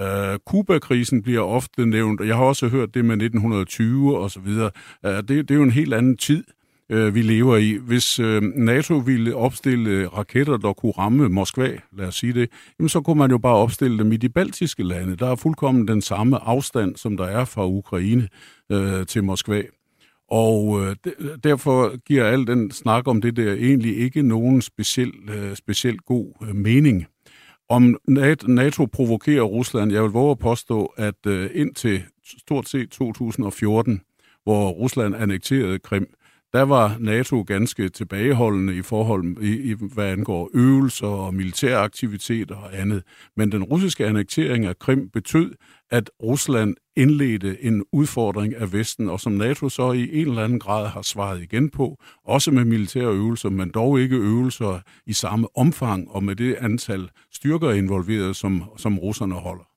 [0.01, 4.40] Øh, Kuba-krisen bliver ofte nævnt, og jeg har også hørt det med 1920 og så
[4.40, 4.70] videre.
[5.07, 6.45] Øh, det, det er jo en helt anden tid
[6.93, 7.72] øh, vi lever i.
[7.72, 12.88] Hvis øh, NATO ville opstille raketter, der kunne ramme Moskva, lad os sige det, jamen
[12.88, 15.16] så kunne man jo bare opstille dem i de baltiske lande.
[15.16, 18.28] Der er fuldkommen den samme afstand, som der er fra Ukraine
[18.72, 19.62] øh, til Moskva.
[20.30, 20.97] Og øh,
[21.45, 26.47] derfor giver al den snak om det der egentlig ikke nogen speciel, øh, speciel god
[26.49, 27.07] øh, mening.
[27.69, 27.97] Om
[28.47, 32.03] NATO provokerer Rusland, jeg vil våge at påstå, at øh, indtil
[32.39, 34.01] stort set 2014,
[34.45, 36.15] hvor Rusland annekterede Krim,
[36.53, 42.57] der var NATO ganske tilbageholdende i forhold i, i hvad angår øvelser og militære aktiviteter
[42.57, 43.03] og andet.
[43.37, 45.53] Men den russiske annektering af Krim betød,
[45.91, 50.61] at Rusland indledte en udfordring af Vesten, og som NATO så i en eller anden
[50.61, 55.49] grad har svaret igen på, også med militære øvelser, men dog ikke øvelser i samme
[55.57, 59.72] omfang og med det antal styrker involveret, som, som russerne holder.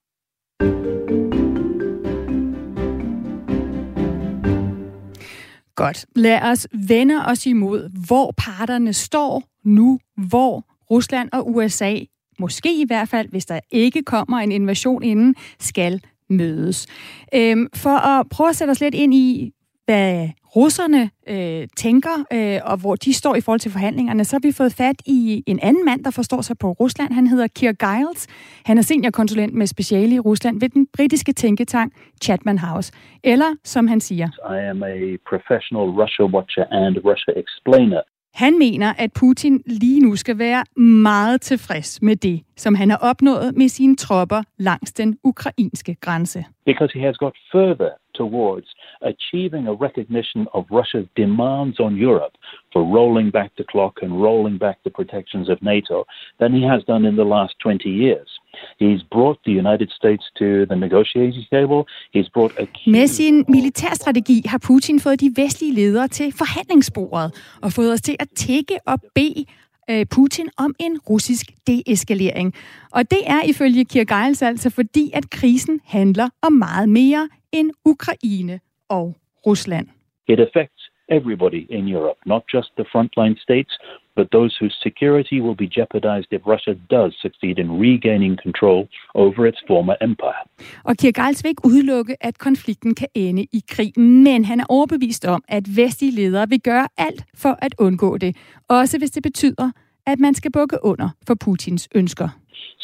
[5.76, 6.06] Godt.
[6.16, 11.96] Lad os vende os imod, hvor parterne står nu, hvor Rusland og USA,
[12.40, 16.88] måske i hvert fald, hvis der ikke kommer en invasion inden, skal mødes.
[17.34, 19.52] Øhm, for at prøve at sætte os lidt ind i,
[19.86, 24.48] hvad russerne øh, tænker, øh, og hvor de står i forhold til forhandlingerne, så har
[24.48, 27.14] vi fået fat i en anden mand, der forstår sig på Rusland.
[27.14, 28.28] Han hedder Kier Giles.
[28.66, 32.94] Han er seniorkonsulent med speciale i Rusland ved den britiske tænketank Chatman House.
[33.24, 34.28] Eller, som han siger...
[34.28, 34.98] I am a
[35.30, 38.02] professional Russia watcher and Russia explainer.
[38.34, 42.98] Han mener, at Putin lige nu skal være meget tilfreds med det, som han har
[42.98, 46.46] opnået med sine tropper langs den ukrainske grænse.
[46.66, 52.36] Because he has got further towards achieving a recognition of Russia's demands on Europe
[52.74, 56.06] for rolling back the clock and rolling back the protections of NATO
[56.40, 58.40] than he has done in the last 20 years.
[58.80, 61.86] He's brought the United States to the negotiating table.
[62.16, 67.72] He's brought a Med sin militærstrategi har Putin fået de vestlige ledere til forhandlingsbordet og
[67.72, 69.46] fået os til at tække og bede
[69.90, 72.54] øh, Putin om en russisk deeskalering.
[72.92, 77.72] Og det er ifølge Kier Geils altså fordi, at krisen handler om meget mere end
[77.86, 78.60] Ukraine
[78.90, 79.16] og
[79.48, 79.88] Rusland.
[80.28, 83.74] It affects everybody in Europe, not just the frontline states,
[84.16, 89.46] but those whose security will be jeopardized if Russia does succeed in regaining control over
[89.46, 90.44] its former empire.
[90.84, 95.26] Og Kirgeils vil ikke udelukke, at konflikten kan ende i krig, men han er overbevist
[95.26, 98.36] om, at vestlige ledere vil gøre alt for at undgå det,
[98.70, 99.72] også hvis det betyder,
[100.06, 102.30] at man skal bukke under for Putins ønsker.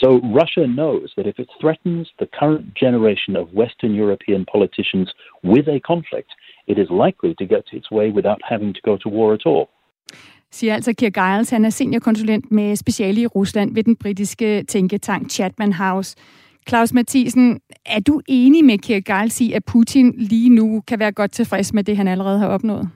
[0.01, 0.09] So
[0.41, 5.07] Russia knows that if it threatens the current generation of Western European politicians
[5.51, 6.32] with a conflict,
[6.72, 9.67] it is likely to get its way without having to go to war at all.
[10.51, 15.30] Siger altså Kier Giles, han er seniorkonsulent med speciale i Rusland ved den britiske tænketank
[15.30, 16.17] Chatman House.
[16.69, 21.11] Claus Mathisen, er du enig med Kier Giles i, at Putin lige nu kan være
[21.11, 22.89] godt tilfreds med det, han allerede har opnået?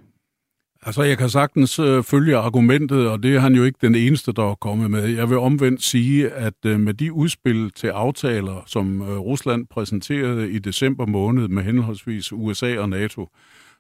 [0.88, 4.34] Altså, jeg kan sagtens øh, følge argumentet, og det er han jo ikke den eneste,
[4.34, 5.08] der er kommet med.
[5.08, 10.52] Jeg vil omvendt sige, at øh, med de udspil til aftaler, som øh, Rusland præsenterede
[10.52, 13.30] i december måned med henholdsvis USA og NATO,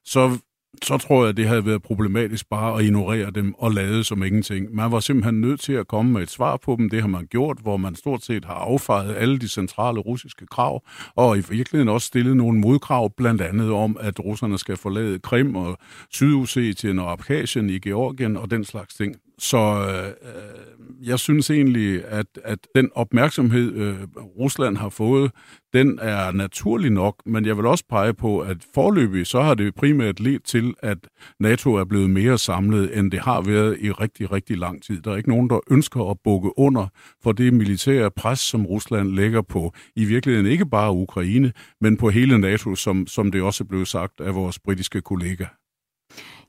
[0.05, 0.37] så
[0.83, 4.75] så tror jeg, det havde været problematisk bare at ignorere dem og lade som ingenting.
[4.75, 6.89] Man var simpelthen nødt til at komme med et svar på dem.
[6.89, 10.83] Det har man gjort, hvor man stort set har affejet alle de centrale russiske krav,
[11.15, 15.55] og i virkeligheden også stillet nogle modkrav, blandt andet om, at russerne skal forlade Krim
[15.55, 15.77] og
[16.11, 22.05] Sydossetien og Abkhazien i Georgien og den slags ting så øh, øh, jeg synes egentlig,
[22.05, 23.95] at, at den opmærksomhed, øh,
[24.39, 25.31] Rusland har fået,
[25.73, 29.75] den er naturlig nok, men jeg vil også pege på, at forløbig så har det
[29.75, 30.97] primært ledt til, at
[31.39, 35.01] NATO er blevet mere samlet, end det har været i rigtig, rigtig lang tid.
[35.01, 36.87] Der er ikke nogen, der ønsker at bukke under
[37.23, 42.09] for det militære pres, som Rusland lægger på i virkeligheden ikke bare Ukraine, men på
[42.09, 45.45] hele NATO, som, som det også blev sagt af vores britiske kollega.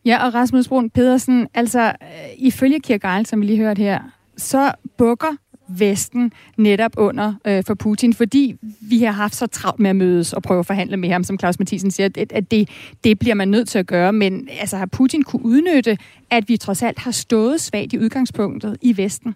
[0.07, 4.01] Ja, og Rasmus Brun Pedersen, altså øh, ifølge Kierkegaard, som vi lige hørte her,
[4.37, 5.37] så bukker
[5.69, 10.33] Vesten netop under øh, for Putin, fordi vi har haft så travlt med at mødes
[10.33, 12.69] og prøve at forhandle med ham, som Claus Mathisen siger, at, at det,
[13.05, 14.13] det bliver man nødt til at gøre.
[14.13, 15.99] Men altså, har Putin kunne udnytte,
[16.31, 19.35] at vi trods alt har stået svagt i udgangspunktet i Vesten?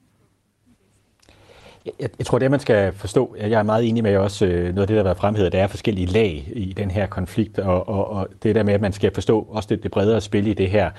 [1.87, 4.81] Jeg, jeg tror, det man skal forstå, jeg er meget enig med også øh, noget
[4.81, 7.89] af det, der har været fremhævet, der er forskellige lag i den her konflikt, og,
[7.89, 10.55] og, og det der med, at man skal forstå også det, det bredere spil i
[10.55, 10.91] det her.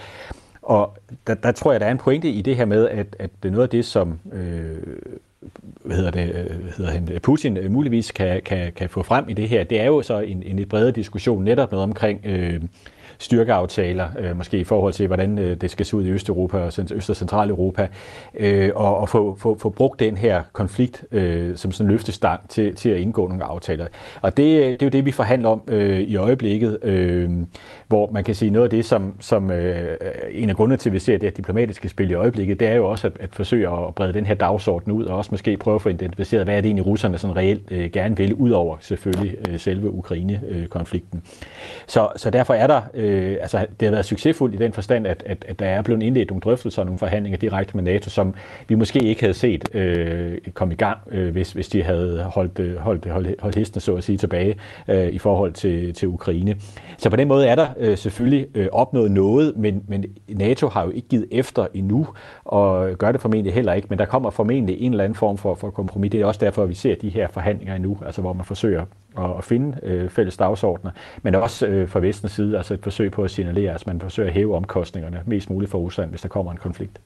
[0.61, 3.29] Og der, der tror jeg, der er en pointe i det her med, at, at
[3.43, 4.77] noget af det, som øh,
[5.83, 9.29] hvad hedder det, øh, hvad hedder han, Putin øh, muligvis kan, kan, kan få frem
[9.29, 12.21] i det her, det er jo så en, en lidt bredere diskussion, netop noget omkring
[12.25, 12.61] øh,
[13.21, 16.73] styrkeaftaler, øh, måske i forhold til, hvordan øh, det skal se ud i Østeuropa og
[16.91, 17.87] Øst- og Centraleuropa,
[18.39, 22.49] øh, og, og få, få, få brugt den her konflikt øh, som sådan en løftestang
[22.49, 23.87] til, til at indgå nogle aftaler.
[24.21, 27.29] Og det, øh, det er jo det, vi forhandler om øh, i øjeblikket, øh,
[27.91, 29.97] hvor man kan sige noget af det, som, som øh,
[30.31, 32.75] en af grundene til, at vi ser det her diplomatiske spil i øjeblikket, det er
[32.75, 35.75] jo også at, at forsøge at brede den her dagsorden ud, og også måske prøve
[35.75, 38.77] at få identificeret, hvad er det egentlig russerne sådan reelt øh, gerne vil, ud over
[38.79, 41.21] selvfølgelig øh, selve Ukraine-konflikten.
[41.87, 45.23] Så, så derfor er der øh, altså, det har været succesfuldt i den forstand, at,
[45.25, 48.35] at, at der er blevet indledt nogle drøftelser og nogle forhandlinger direkte med NATO, som
[48.67, 52.59] vi måske ikke havde set øh, komme i gang, øh, hvis, hvis de havde holdt,
[52.59, 54.55] øh, holdt, holdt, holdt hesten, så at sige tilbage
[54.87, 56.55] øh, i forhold til, til Ukraine.
[56.97, 60.83] Så på den måde er der øh, selvfølgelig øh, opnået noget, men, men NATO har
[60.83, 62.07] jo ikke givet efter endnu,
[62.45, 65.55] og gør det formentlig heller ikke, men der kommer formentlig en eller anden form for,
[65.55, 66.11] for kompromis.
[66.11, 68.85] Det er også derfor, at vi ser de her forhandlinger endnu, altså hvor man forsøger
[69.17, 70.91] at, at finde øh, fælles dagsordner,
[71.23, 74.27] men også øh, fra vestens side, altså et forsøg på at signalere, at man forsøger
[74.27, 76.99] at hæve omkostningerne mest muligt for Rusland, hvis der kommer en konflikt.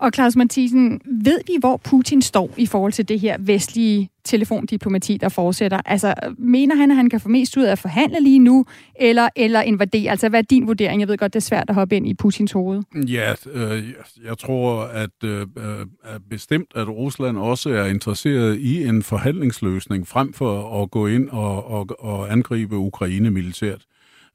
[0.00, 5.16] Og Claus Mathisen, ved vi, hvor Putin står i forhold til det her vestlige telefondiplomati,
[5.16, 5.80] der fortsætter?
[5.84, 8.66] Altså, mener han, at han kan få mest ud af at forhandle lige nu,
[9.00, 10.10] eller, eller invadere?
[10.10, 11.00] Altså, hvad er din vurdering?
[11.00, 12.82] Jeg ved godt, det er svært at hoppe ind i Putins hoved.
[12.94, 13.84] Ja, øh,
[14.24, 15.86] jeg tror, at øh, øh
[16.30, 21.70] bestemt, at Rusland også er interesseret i en forhandlingsløsning, frem for at gå ind og,
[21.70, 23.84] og, og angribe Ukraine militært.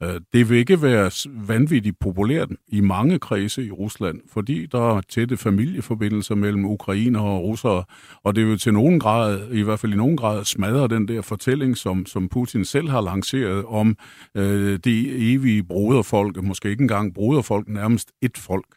[0.03, 1.11] Øh, det vil ikke være
[1.47, 7.43] vanvittigt populært i mange kredse i Rusland, fordi der er tætte familieforbindelser mellem ukrainer og
[7.43, 7.83] russere,
[8.23, 11.21] og det vil til nogen grad, i hvert fald i nogen grad, smadre den der
[11.21, 13.97] fortælling, som, som Putin selv har lanceret om
[14.35, 18.74] øh, det evige broderfolk, måske ikke engang broderfolk, nærmest et folk.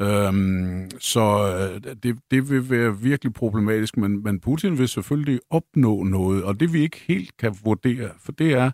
[0.00, 6.02] Øhm, så øh, det, det vil være virkelig problematisk, men, men Putin vil selvfølgelig opnå
[6.02, 8.70] noget, og det vi ikke helt kan vurdere, for det er,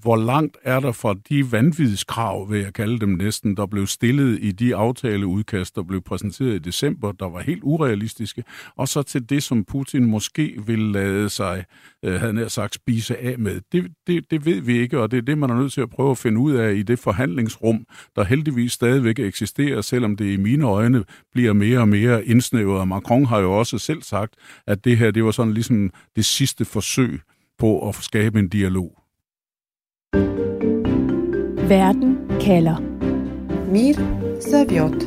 [0.00, 4.38] hvor langt er der fra de vanvidskrav, vil jeg kalde dem næsten, der blev stillet
[4.42, 8.44] i de aftaleudkast, der blev præsenteret i december, der var helt urealistiske,
[8.76, 11.64] og så til det, som Putin måske vil lade sig,
[12.02, 13.60] øh, havde nær sagt, spise af med.
[13.72, 15.90] Det, det, det ved vi ikke, og det er det, man er nødt til at
[15.90, 20.36] prøve at finde ud af i det forhandlingsrum, der heldigvis stadigvæk eksisterer, selvom det i
[20.36, 22.88] mine egne øjne bliver mere og mere indsnævret.
[22.88, 24.34] Macron har jo også selv sagt,
[24.66, 27.20] at det her det var sådan ligesom det sidste forsøg
[27.58, 28.98] på at skabe en dialog.
[31.68, 32.80] Verden kalder.
[33.72, 33.94] Mir
[34.40, 35.02] Saviot.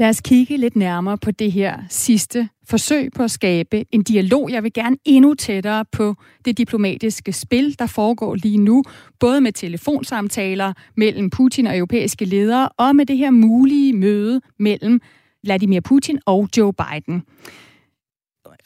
[0.00, 4.50] Lad os kigge lidt nærmere på det her sidste forsøg på at skabe en dialog.
[4.50, 8.84] Jeg vil gerne endnu tættere på det diplomatiske spil, der foregår lige nu,
[9.18, 15.00] både med telefonsamtaler mellem Putin og europæiske ledere, og med det her mulige møde mellem
[15.44, 17.22] Vladimir Putin og Joe Biden.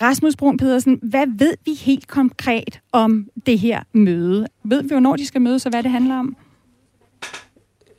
[0.03, 4.47] Rasmus Brun Pedersen, hvad ved vi helt konkret om det her møde?
[4.65, 6.37] Ved vi, hvornår de skal mødes, og hvad det handler om?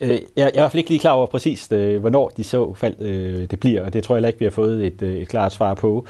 [0.01, 2.43] Øh, jeg, jeg er i hvert fald ikke lige klar over præcis, øh, hvornår de
[2.43, 5.01] så fald øh, det bliver, og det tror jeg heller ikke, vi har fået et,
[5.01, 6.05] øh, et klart svar på.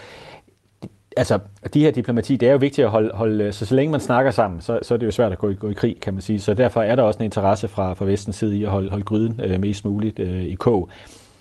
[1.17, 1.39] Altså,
[1.73, 3.99] de her diplomati, det er jo vigtigt at holde, holde øh, så så længe man
[3.99, 6.21] snakker sammen, så, så er det jo svært at gå, gå i krig, kan man
[6.21, 6.39] sige.
[6.39, 9.05] Så derfor er der også en interesse fra, fra vestens side i at holde, holde
[9.05, 10.89] gryden øh, mest muligt øh, i kog.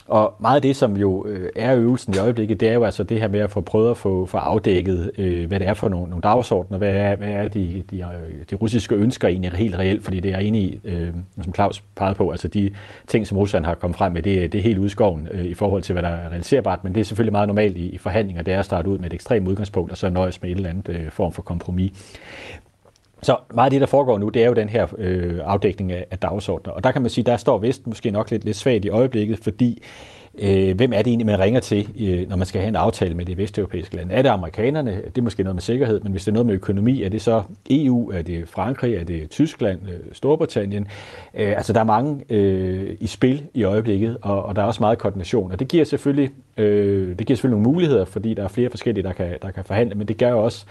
[0.09, 3.03] Og meget af det, som jo øh, er øvelsen i øjeblikket, det er jo altså
[3.05, 5.89] det her med at få prøvet at få, få afdækket, øh, hvad det er for
[5.89, 9.79] nogle, nogle dagsordner, hvad er, hvad er de, de, øh, de russiske ønsker egentlig helt
[9.79, 12.71] reelt, fordi det er enig i, øh, som Claus pegede på, altså de
[13.07, 15.83] ting, som Rusland har kommet frem med, det, det er helt udskoven øh, i forhold
[15.83, 18.55] til, hvad der er realiserbart, men det er selvfølgelig meget normalt i, i forhandlinger, det
[18.55, 20.89] er at starte ud med et ekstremt udgangspunkt, og så nøjes med et eller andet
[20.89, 21.93] øh, form for kompromis.
[23.25, 26.07] Så meget af det, der foregår nu, det er jo den her øh, afdækning af,
[26.11, 26.73] af dagsordner.
[26.73, 29.39] Og der kan man sige, der står Vest måske nok lidt, lidt svagt i øjeblikket,
[29.39, 29.83] fordi
[30.39, 33.15] øh, hvem er det egentlig, man ringer til, øh, når man skal have en aftale
[33.15, 34.15] med de vesteuropæiske lande?
[34.15, 35.03] Er det amerikanerne?
[35.05, 37.23] Det er måske noget med sikkerhed, men hvis det er noget med økonomi, er det
[37.23, 38.11] så EU?
[38.11, 38.95] Er det Frankrig?
[38.95, 39.81] Er det Tyskland?
[39.89, 40.87] Øh, Storbritannien?
[41.35, 44.83] Øh, altså, der er mange øh, i spil i øjeblikket, og, og der er også
[44.83, 45.53] meget koordination.
[45.53, 49.05] Og det giver selvfølgelig, øh, det giver selvfølgelig nogle muligheder, fordi der er flere forskellige,
[49.05, 50.67] der kan, der kan forhandle, men det gør jo også,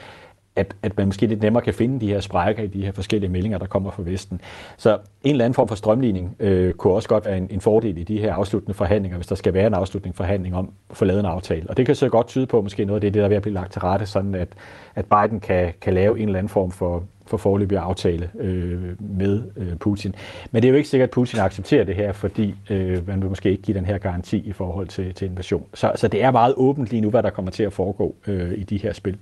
[0.55, 3.31] at, at man måske lidt nemmere kan finde de her sprækker i de her forskellige
[3.31, 4.41] meldinger, der kommer fra Vesten.
[4.77, 7.97] Så en eller anden form for strømligning øh, kunne også godt være en, en fordel
[7.97, 11.05] i de her afsluttende forhandlinger, hvis der skal være en afsluttende forhandling om at få
[11.05, 11.69] lavet en aftale.
[11.69, 13.41] Og det kan så godt tyde på måske noget af det, der er ved at
[13.41, 14.47] blive lagt til rette, sådan at,
[14.95, 19.43] at Biden kan, kan lave en eller anden form for, for forløbig aftale øh, med
[19.57, 20.15] øh, Putin.
[20.51, 23.29] Men det er jo ikke sikkert, at Putin accepterer det her, fordi øh, man vil
[23.29, 25.65] måske ikke give den her garanti i forhold til, til invasion.
[25.73, 28.53] Så, så det er meget åbent lige nu, hvad der kommer til at foregå øh,
[28.57, 29.17] i de her spil.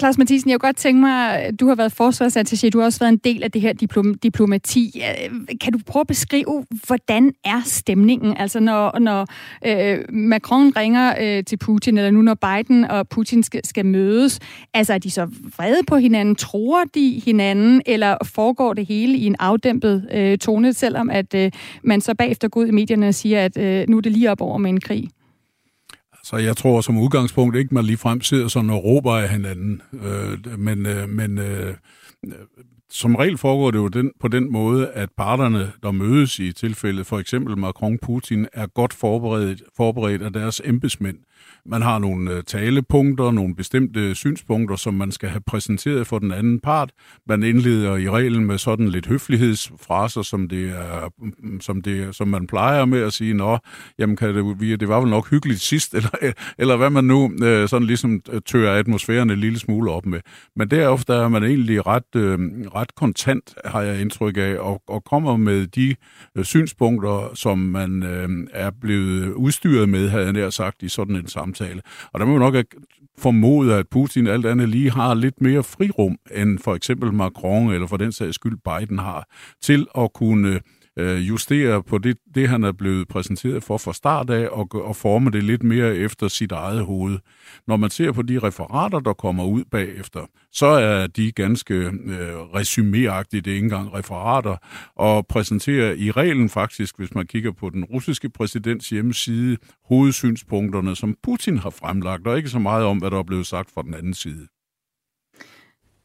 [0.00, 3.12] Claus Mathisen, jeg kunne godt tænke mig, du har været forsvarsattaché, du har også været
[3.12, 5.02] en del af det her diplom- diplomati.
[5.60, 8.36] Kan du prøve at beskrive, hvordan er stemningen?
[8.36, 9.26] Altså når, når
[9.66, 14.40] øh, Macron ringer øh, til Putin, eller nu når Biden og Putin skal, skal mødes,
[14.74, 15.26] altså er de så
[15.56, 16.36] vrede på hinanden?
[16.36, 17.82] Tror de hinanden?
[17.86, 21.50] Eller foregår det hele i en afdæmpet øh, tone, selvom at øh,
[21.82, 24.30] man så bagefter går ud i medierne og siger, at øh, nu er det lige
[24.30, 25.08] op over med en krig?
[26.24, 29.82] Så jeg tror som udgangspunkt ikke, man lige frem sidder sådan og råber af hinanden.
[29.92, 31.74] Øh, men øh, men øh,
[32.90, 37.06] som regel foregår det jo den, på den måde, at parterne, der mødes i tilfældet
[37.06, 41.18] for eksempel Macron-Putin, er godt forberedt, forberedt af deres embedsmænd.
[41.66, 46.32] Man har nogle øh, talepunkter, nogle bestemte synspunkter, som man skal have præsenteret for den
[46.32, 46.90] anden part.
[47.26, 52.28] Man indleder i reglen med sådan lidt høflighedsfraser, som, det er, mm, som, det, som
[52.28, 53.58] man plejer med at sige, nå,
[53.98, 57.68] jamen kan det, det var vel nok hyggeligt sidst, eller, eller hvad man nu øh,
[57.68, 60.20] sådan ligesom øh, tør atmosfæren en lille smule op med.
[60.56, 62.04] Men derefter er man egentlig ret,
[62.74, 65.94] ret ret kontant, har jeg indtryk af, og, og kommer med de
[66.36, 71.16] øh, synspunkter, som man øh, er blevet udstyret med, havde jeg nær sagt, i sådan
[71.16, 71.82] en samtale.
[72.12, 72.54] Og der må jo nok
[73.18, 77.86] formode, at Putin alt andet lige har lidt mere frirum, end for eksempel Macron, eller
[77.86, 79.28] for den sags skyld Biden har,
[79.62, 80.60] til at kunne
[80.98, 84.96] øh, justere på det, det, han er blevet præsenteret for fra start af, og, og
[84.96, 87.18] forme det lidt mere efter sit eget hoved.
[87.66, 90.20] Når man ser på de referater, der kommer ud bagefter,
[90.52, 91.90] så er de ganske øh,
[92.54, 94.56] resuméagtige, det er ikke engang referater,
[94.96, 99.56] og præsenterer i reglen faktisk, hvis man kigger på den russiske præsidents hjemmeside,
[99.88, 103.70] hovedsynspunkterne, som Putin har fremlagt, og ikke så meget om, hvad der er blevet sagt
[103.74, 104.53] fra den anden side.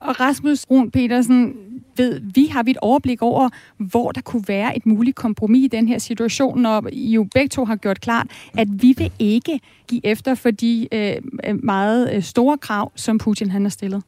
[0.01, 1.55] Og Rasmus Brun Petersen,
[1.97, 5.67] ved vi, har vi et overblik over, hvor der kunne være et muligt kompromis i
[5.67, 8.27] den her situation, når I jo begge to har gjort klart,
[8.57, 11.15] at vi vil ikke give efter for de øh,
[11.47, 14.03] øh meget øh, store krav, som Putin han har stillet?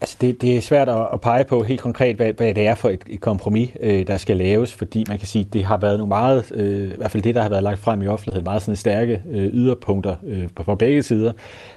[0.00, 2.74] Altså det, det er svært at, at pege på helt konkret, hvad, hvad det er
[2.74, 5.98] for et, et kompromis, øh, der skal laves, fordi man kan sige, det har været
[5.98, 8.62] nogle meget, øh, i hvert fald det, der har været lagt frem i offentligheden, meget
[8.62, 11.32] sådan stærke øh, yderpunkter øh, på, på begge sider,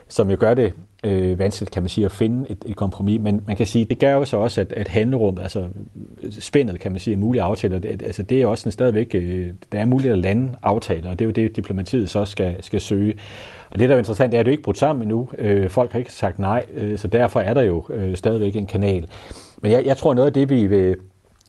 [0.08, 3.22] som jo gør det øh, vanskeligt, kan man sige, at finde et, et kompromis.
[3.22, 5.68] Men man kan sige, det gør jo så også, at, at handlerummet, altså
[6.40, 9.50] spændet, kan man sige, en mulig aftale, det, altså det er også sådan stadigvæk, øh,
[9.72, 12.82] der er muligt at lande aftaler, og det er jo det, diplomatiet så skal, skal
[12.82, 13.14] søge.
[13.72, 15.30] Og det, der er interessant, er, at det ikke brudt sammen endnu.
[15.38, 18.68] Øh, folk har ikke sagt nej, øh, så derfor er der jo øh, stadigvæk en
[18.68, 19.08] kanal.
[19.62, 20.96] Men jeg, jeg tror, noget af det, vi vil,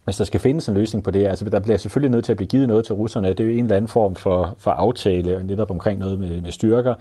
[0.05, 2.37] hvis der skal findes en løsning på det, altså der bliver selvfølgelig nødt til at
[2.37, 5.43] blive givet noget til russerne, det er jo en eller anden form for, for aftale,
[5.47, 6.95] netop omkring noget med, med styrker,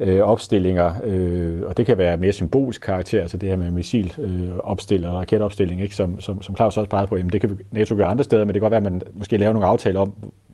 [0.00, 5.08] øh, opstillinger, øh, og det kan være mere symbolisk karakter, altså det her med missilopstilling
[5.08, 5.94] øh, og raketopstilling, ikke?
[5.94, 8.48] Som, som, som Claus også pegede på, jamen det kan NATO gøre andre steder, men
[8.48, 10.12] det kan godt være, at man måske laver nogle aftaler om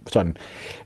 [0.09, 0.37] sådan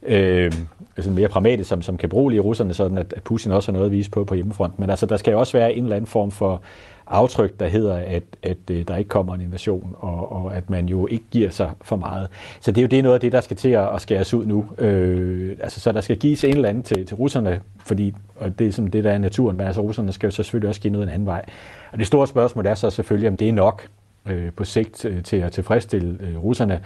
[0.03, 0.53] øh,
[0.97, 3.73] altså mere pragmatisk, som, som kan bruge lige russerne, sådan at, at Putin også har
[3.73, 4.81] noget at vise på på hjemmefronten.
[4.81, 6.63] Men altså, der skal jo også være en eller anden form for
[7.11, 10.87] aftryk, der hedder, at, at, øh, der ikke kommer en invasion, og, og at man
[10.87, 12.29] jo ikke giver sig for meget.
[12.61, 14.47] Så det er jo det noget af det, der skal til at, at skæres ud
[14.47, 14.67] nu.
[14.79, 18.67] Øh, altså, så der skal gives en eller anden til, til russerne, fordi og det
[18.67, 20.93] er sådan det, der er naturen, men altså russerne skal jo så selvfølgelig også give
[20.93, 21.45] noget en anden vej.
[21.93, 23.89] Og det store spørgsmål er så selvfølgelig, om det er nok
[24.27, 26.81] øh, på sigt øh, til at tilfredsstille øh, russerne.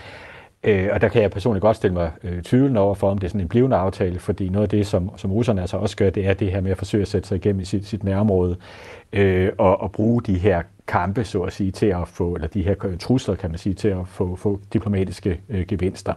[0.64, 3.26] Øh, og der kan jeg personligt godt stille mig øh, tvivlende over for, om det
[3.26, 6.10] er sådan en blivende aftale, fordi noget af det, som, som russerne altså også gør,
[6.10, 8.56] det er det her med at forsøge at sætte sig igennem i sit, sit nærområde
[9.14, 12.62] øh, og, og bruge de her kampe, så at sige, til at få, eller de
[12.62, 16.12] her trusler, kan man sige, til at få, få diplomatiske øh, gevinster.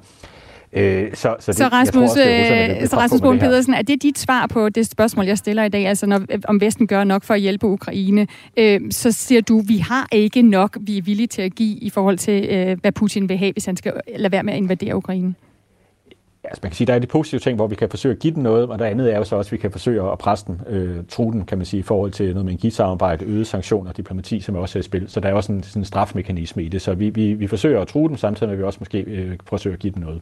[0.73, 4.19] Øh, så, så, det, så Rasmus, også, øh, så Rasmus Bohn Pedersen, er det dit
[4.19, 7.33] svar på det spørgsmål, jeg stiller i dag, altså når, om Vesten gør nok for
[7.33, 8.27] at hjælpe Ukraine,
[8.57, 11.89] øh, så siger du, vi har ikke nok, vi er villige til at give i
[11.89, 14.95] forhold til, øh, hvad Putin vil have, hvis han skal lade være med at invadere
[14.95, 15.33] Ukraine?
[16.47, 18.33] Altså man kan sige, der er de positive ting, hvor vi kan forsøge at give
[18.33, 20.45] den noget, og der andet er jo så også, at vi kan forsøge at presse
[20.45, 23.91] den, øh, tro den, kan man sige, i forhold til noget med energisamarbejde, øde sanktioner,
[23.91, 25.09] diplomati, som er også er i spil.
[25.09, 26.81] Så der er også en, sådan en strafmekanisme i det.
[26.81, 29.37] Så vi, vi, vi forsøger at tro den, samtidig med at vi også måske øh,
[29.45, 30.21] forsøger at give den noget.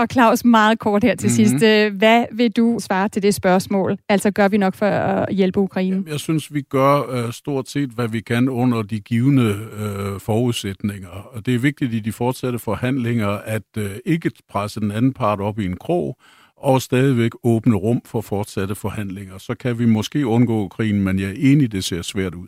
[0.00, 1.58] Og Claus, meget kort her til mm-hmm.
[1.58, 1.64] sidst.
[1.64, 3.98] Øh, hvad vil du svare til det spørgsmål?
[4.08, 6.04] Altså, gør vi nok for at hjælpe Ukraine?
[6.08, 11.08] Jeg synes, vi gør uh, stort set, hvad vi kan under de givende uh, forudsætninger.
[11.08, 15.40] Og det er vigtigt i de fortsatte forhandlinger, at uh, ikke presse den anden part
[15.40, 16.16] op i en krog,
[16.56, 19.38] og stadigvæk åbne rum for fortsatte forhandlinger.
[19.38, 22.46] Så kan vi måske undgå krigen, men jeg er enig, det ser svært ud.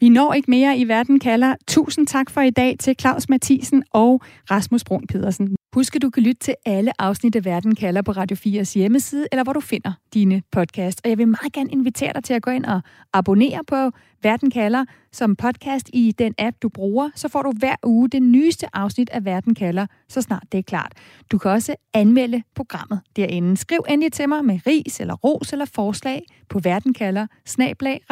[0.00, 1.54] Vi når ikke mere i Verden kalder.
[1.68, 5.56] Tusind tak for i dag til Claus Mathisen og Rasmus Brun Pedersen.
[5.74, 9.26] Husk, at du kan lytte til alle afsnit af Verden kalder på Radio 4's hjemmeside,
[9.32, 11.00] eller hvor du finder dine podcast.
[11.04, 12.80] Og jeg vil meget gerne invitere dig til at gå ind og
[13.12, 13.90] abonnere på
[14.22, 17.10] Verden kalder som podcast i den app, du bruger.
[17.14, 20.62] Så får du hver uge det nyeste afsnit af Verden kalder, så snart det er
[20.62, 20.92] klart.
[21.32, 23.56] Du kan også anmelde programmet derinde.
[23.56, 27.26] Skriv endelig til mig med ris eller ros eller forslag på verdenkalder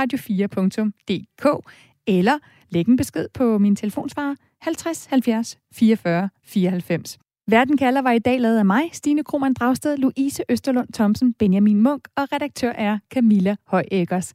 [0.00, 1.70] radio4.dk
[2.06, 2.38] eller
[2.68, 7.18] læg en besked på min telefonsvarer 50 70 44 94.
[7.50, 11.80] Verden kalder var i dag lavet af mig, Stine Krohmann Dragsted, Louise Østerlund Thomsen, Benjamin
[11.80, 14.32] Munk og redaktør er Camilla Højæggers.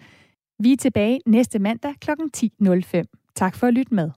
[0.59, 2.11] Vi er tilbage næste mandag kl.
[2.37, 3.31] 10.05.
[3.35, 4.09] Tak for at lytte med.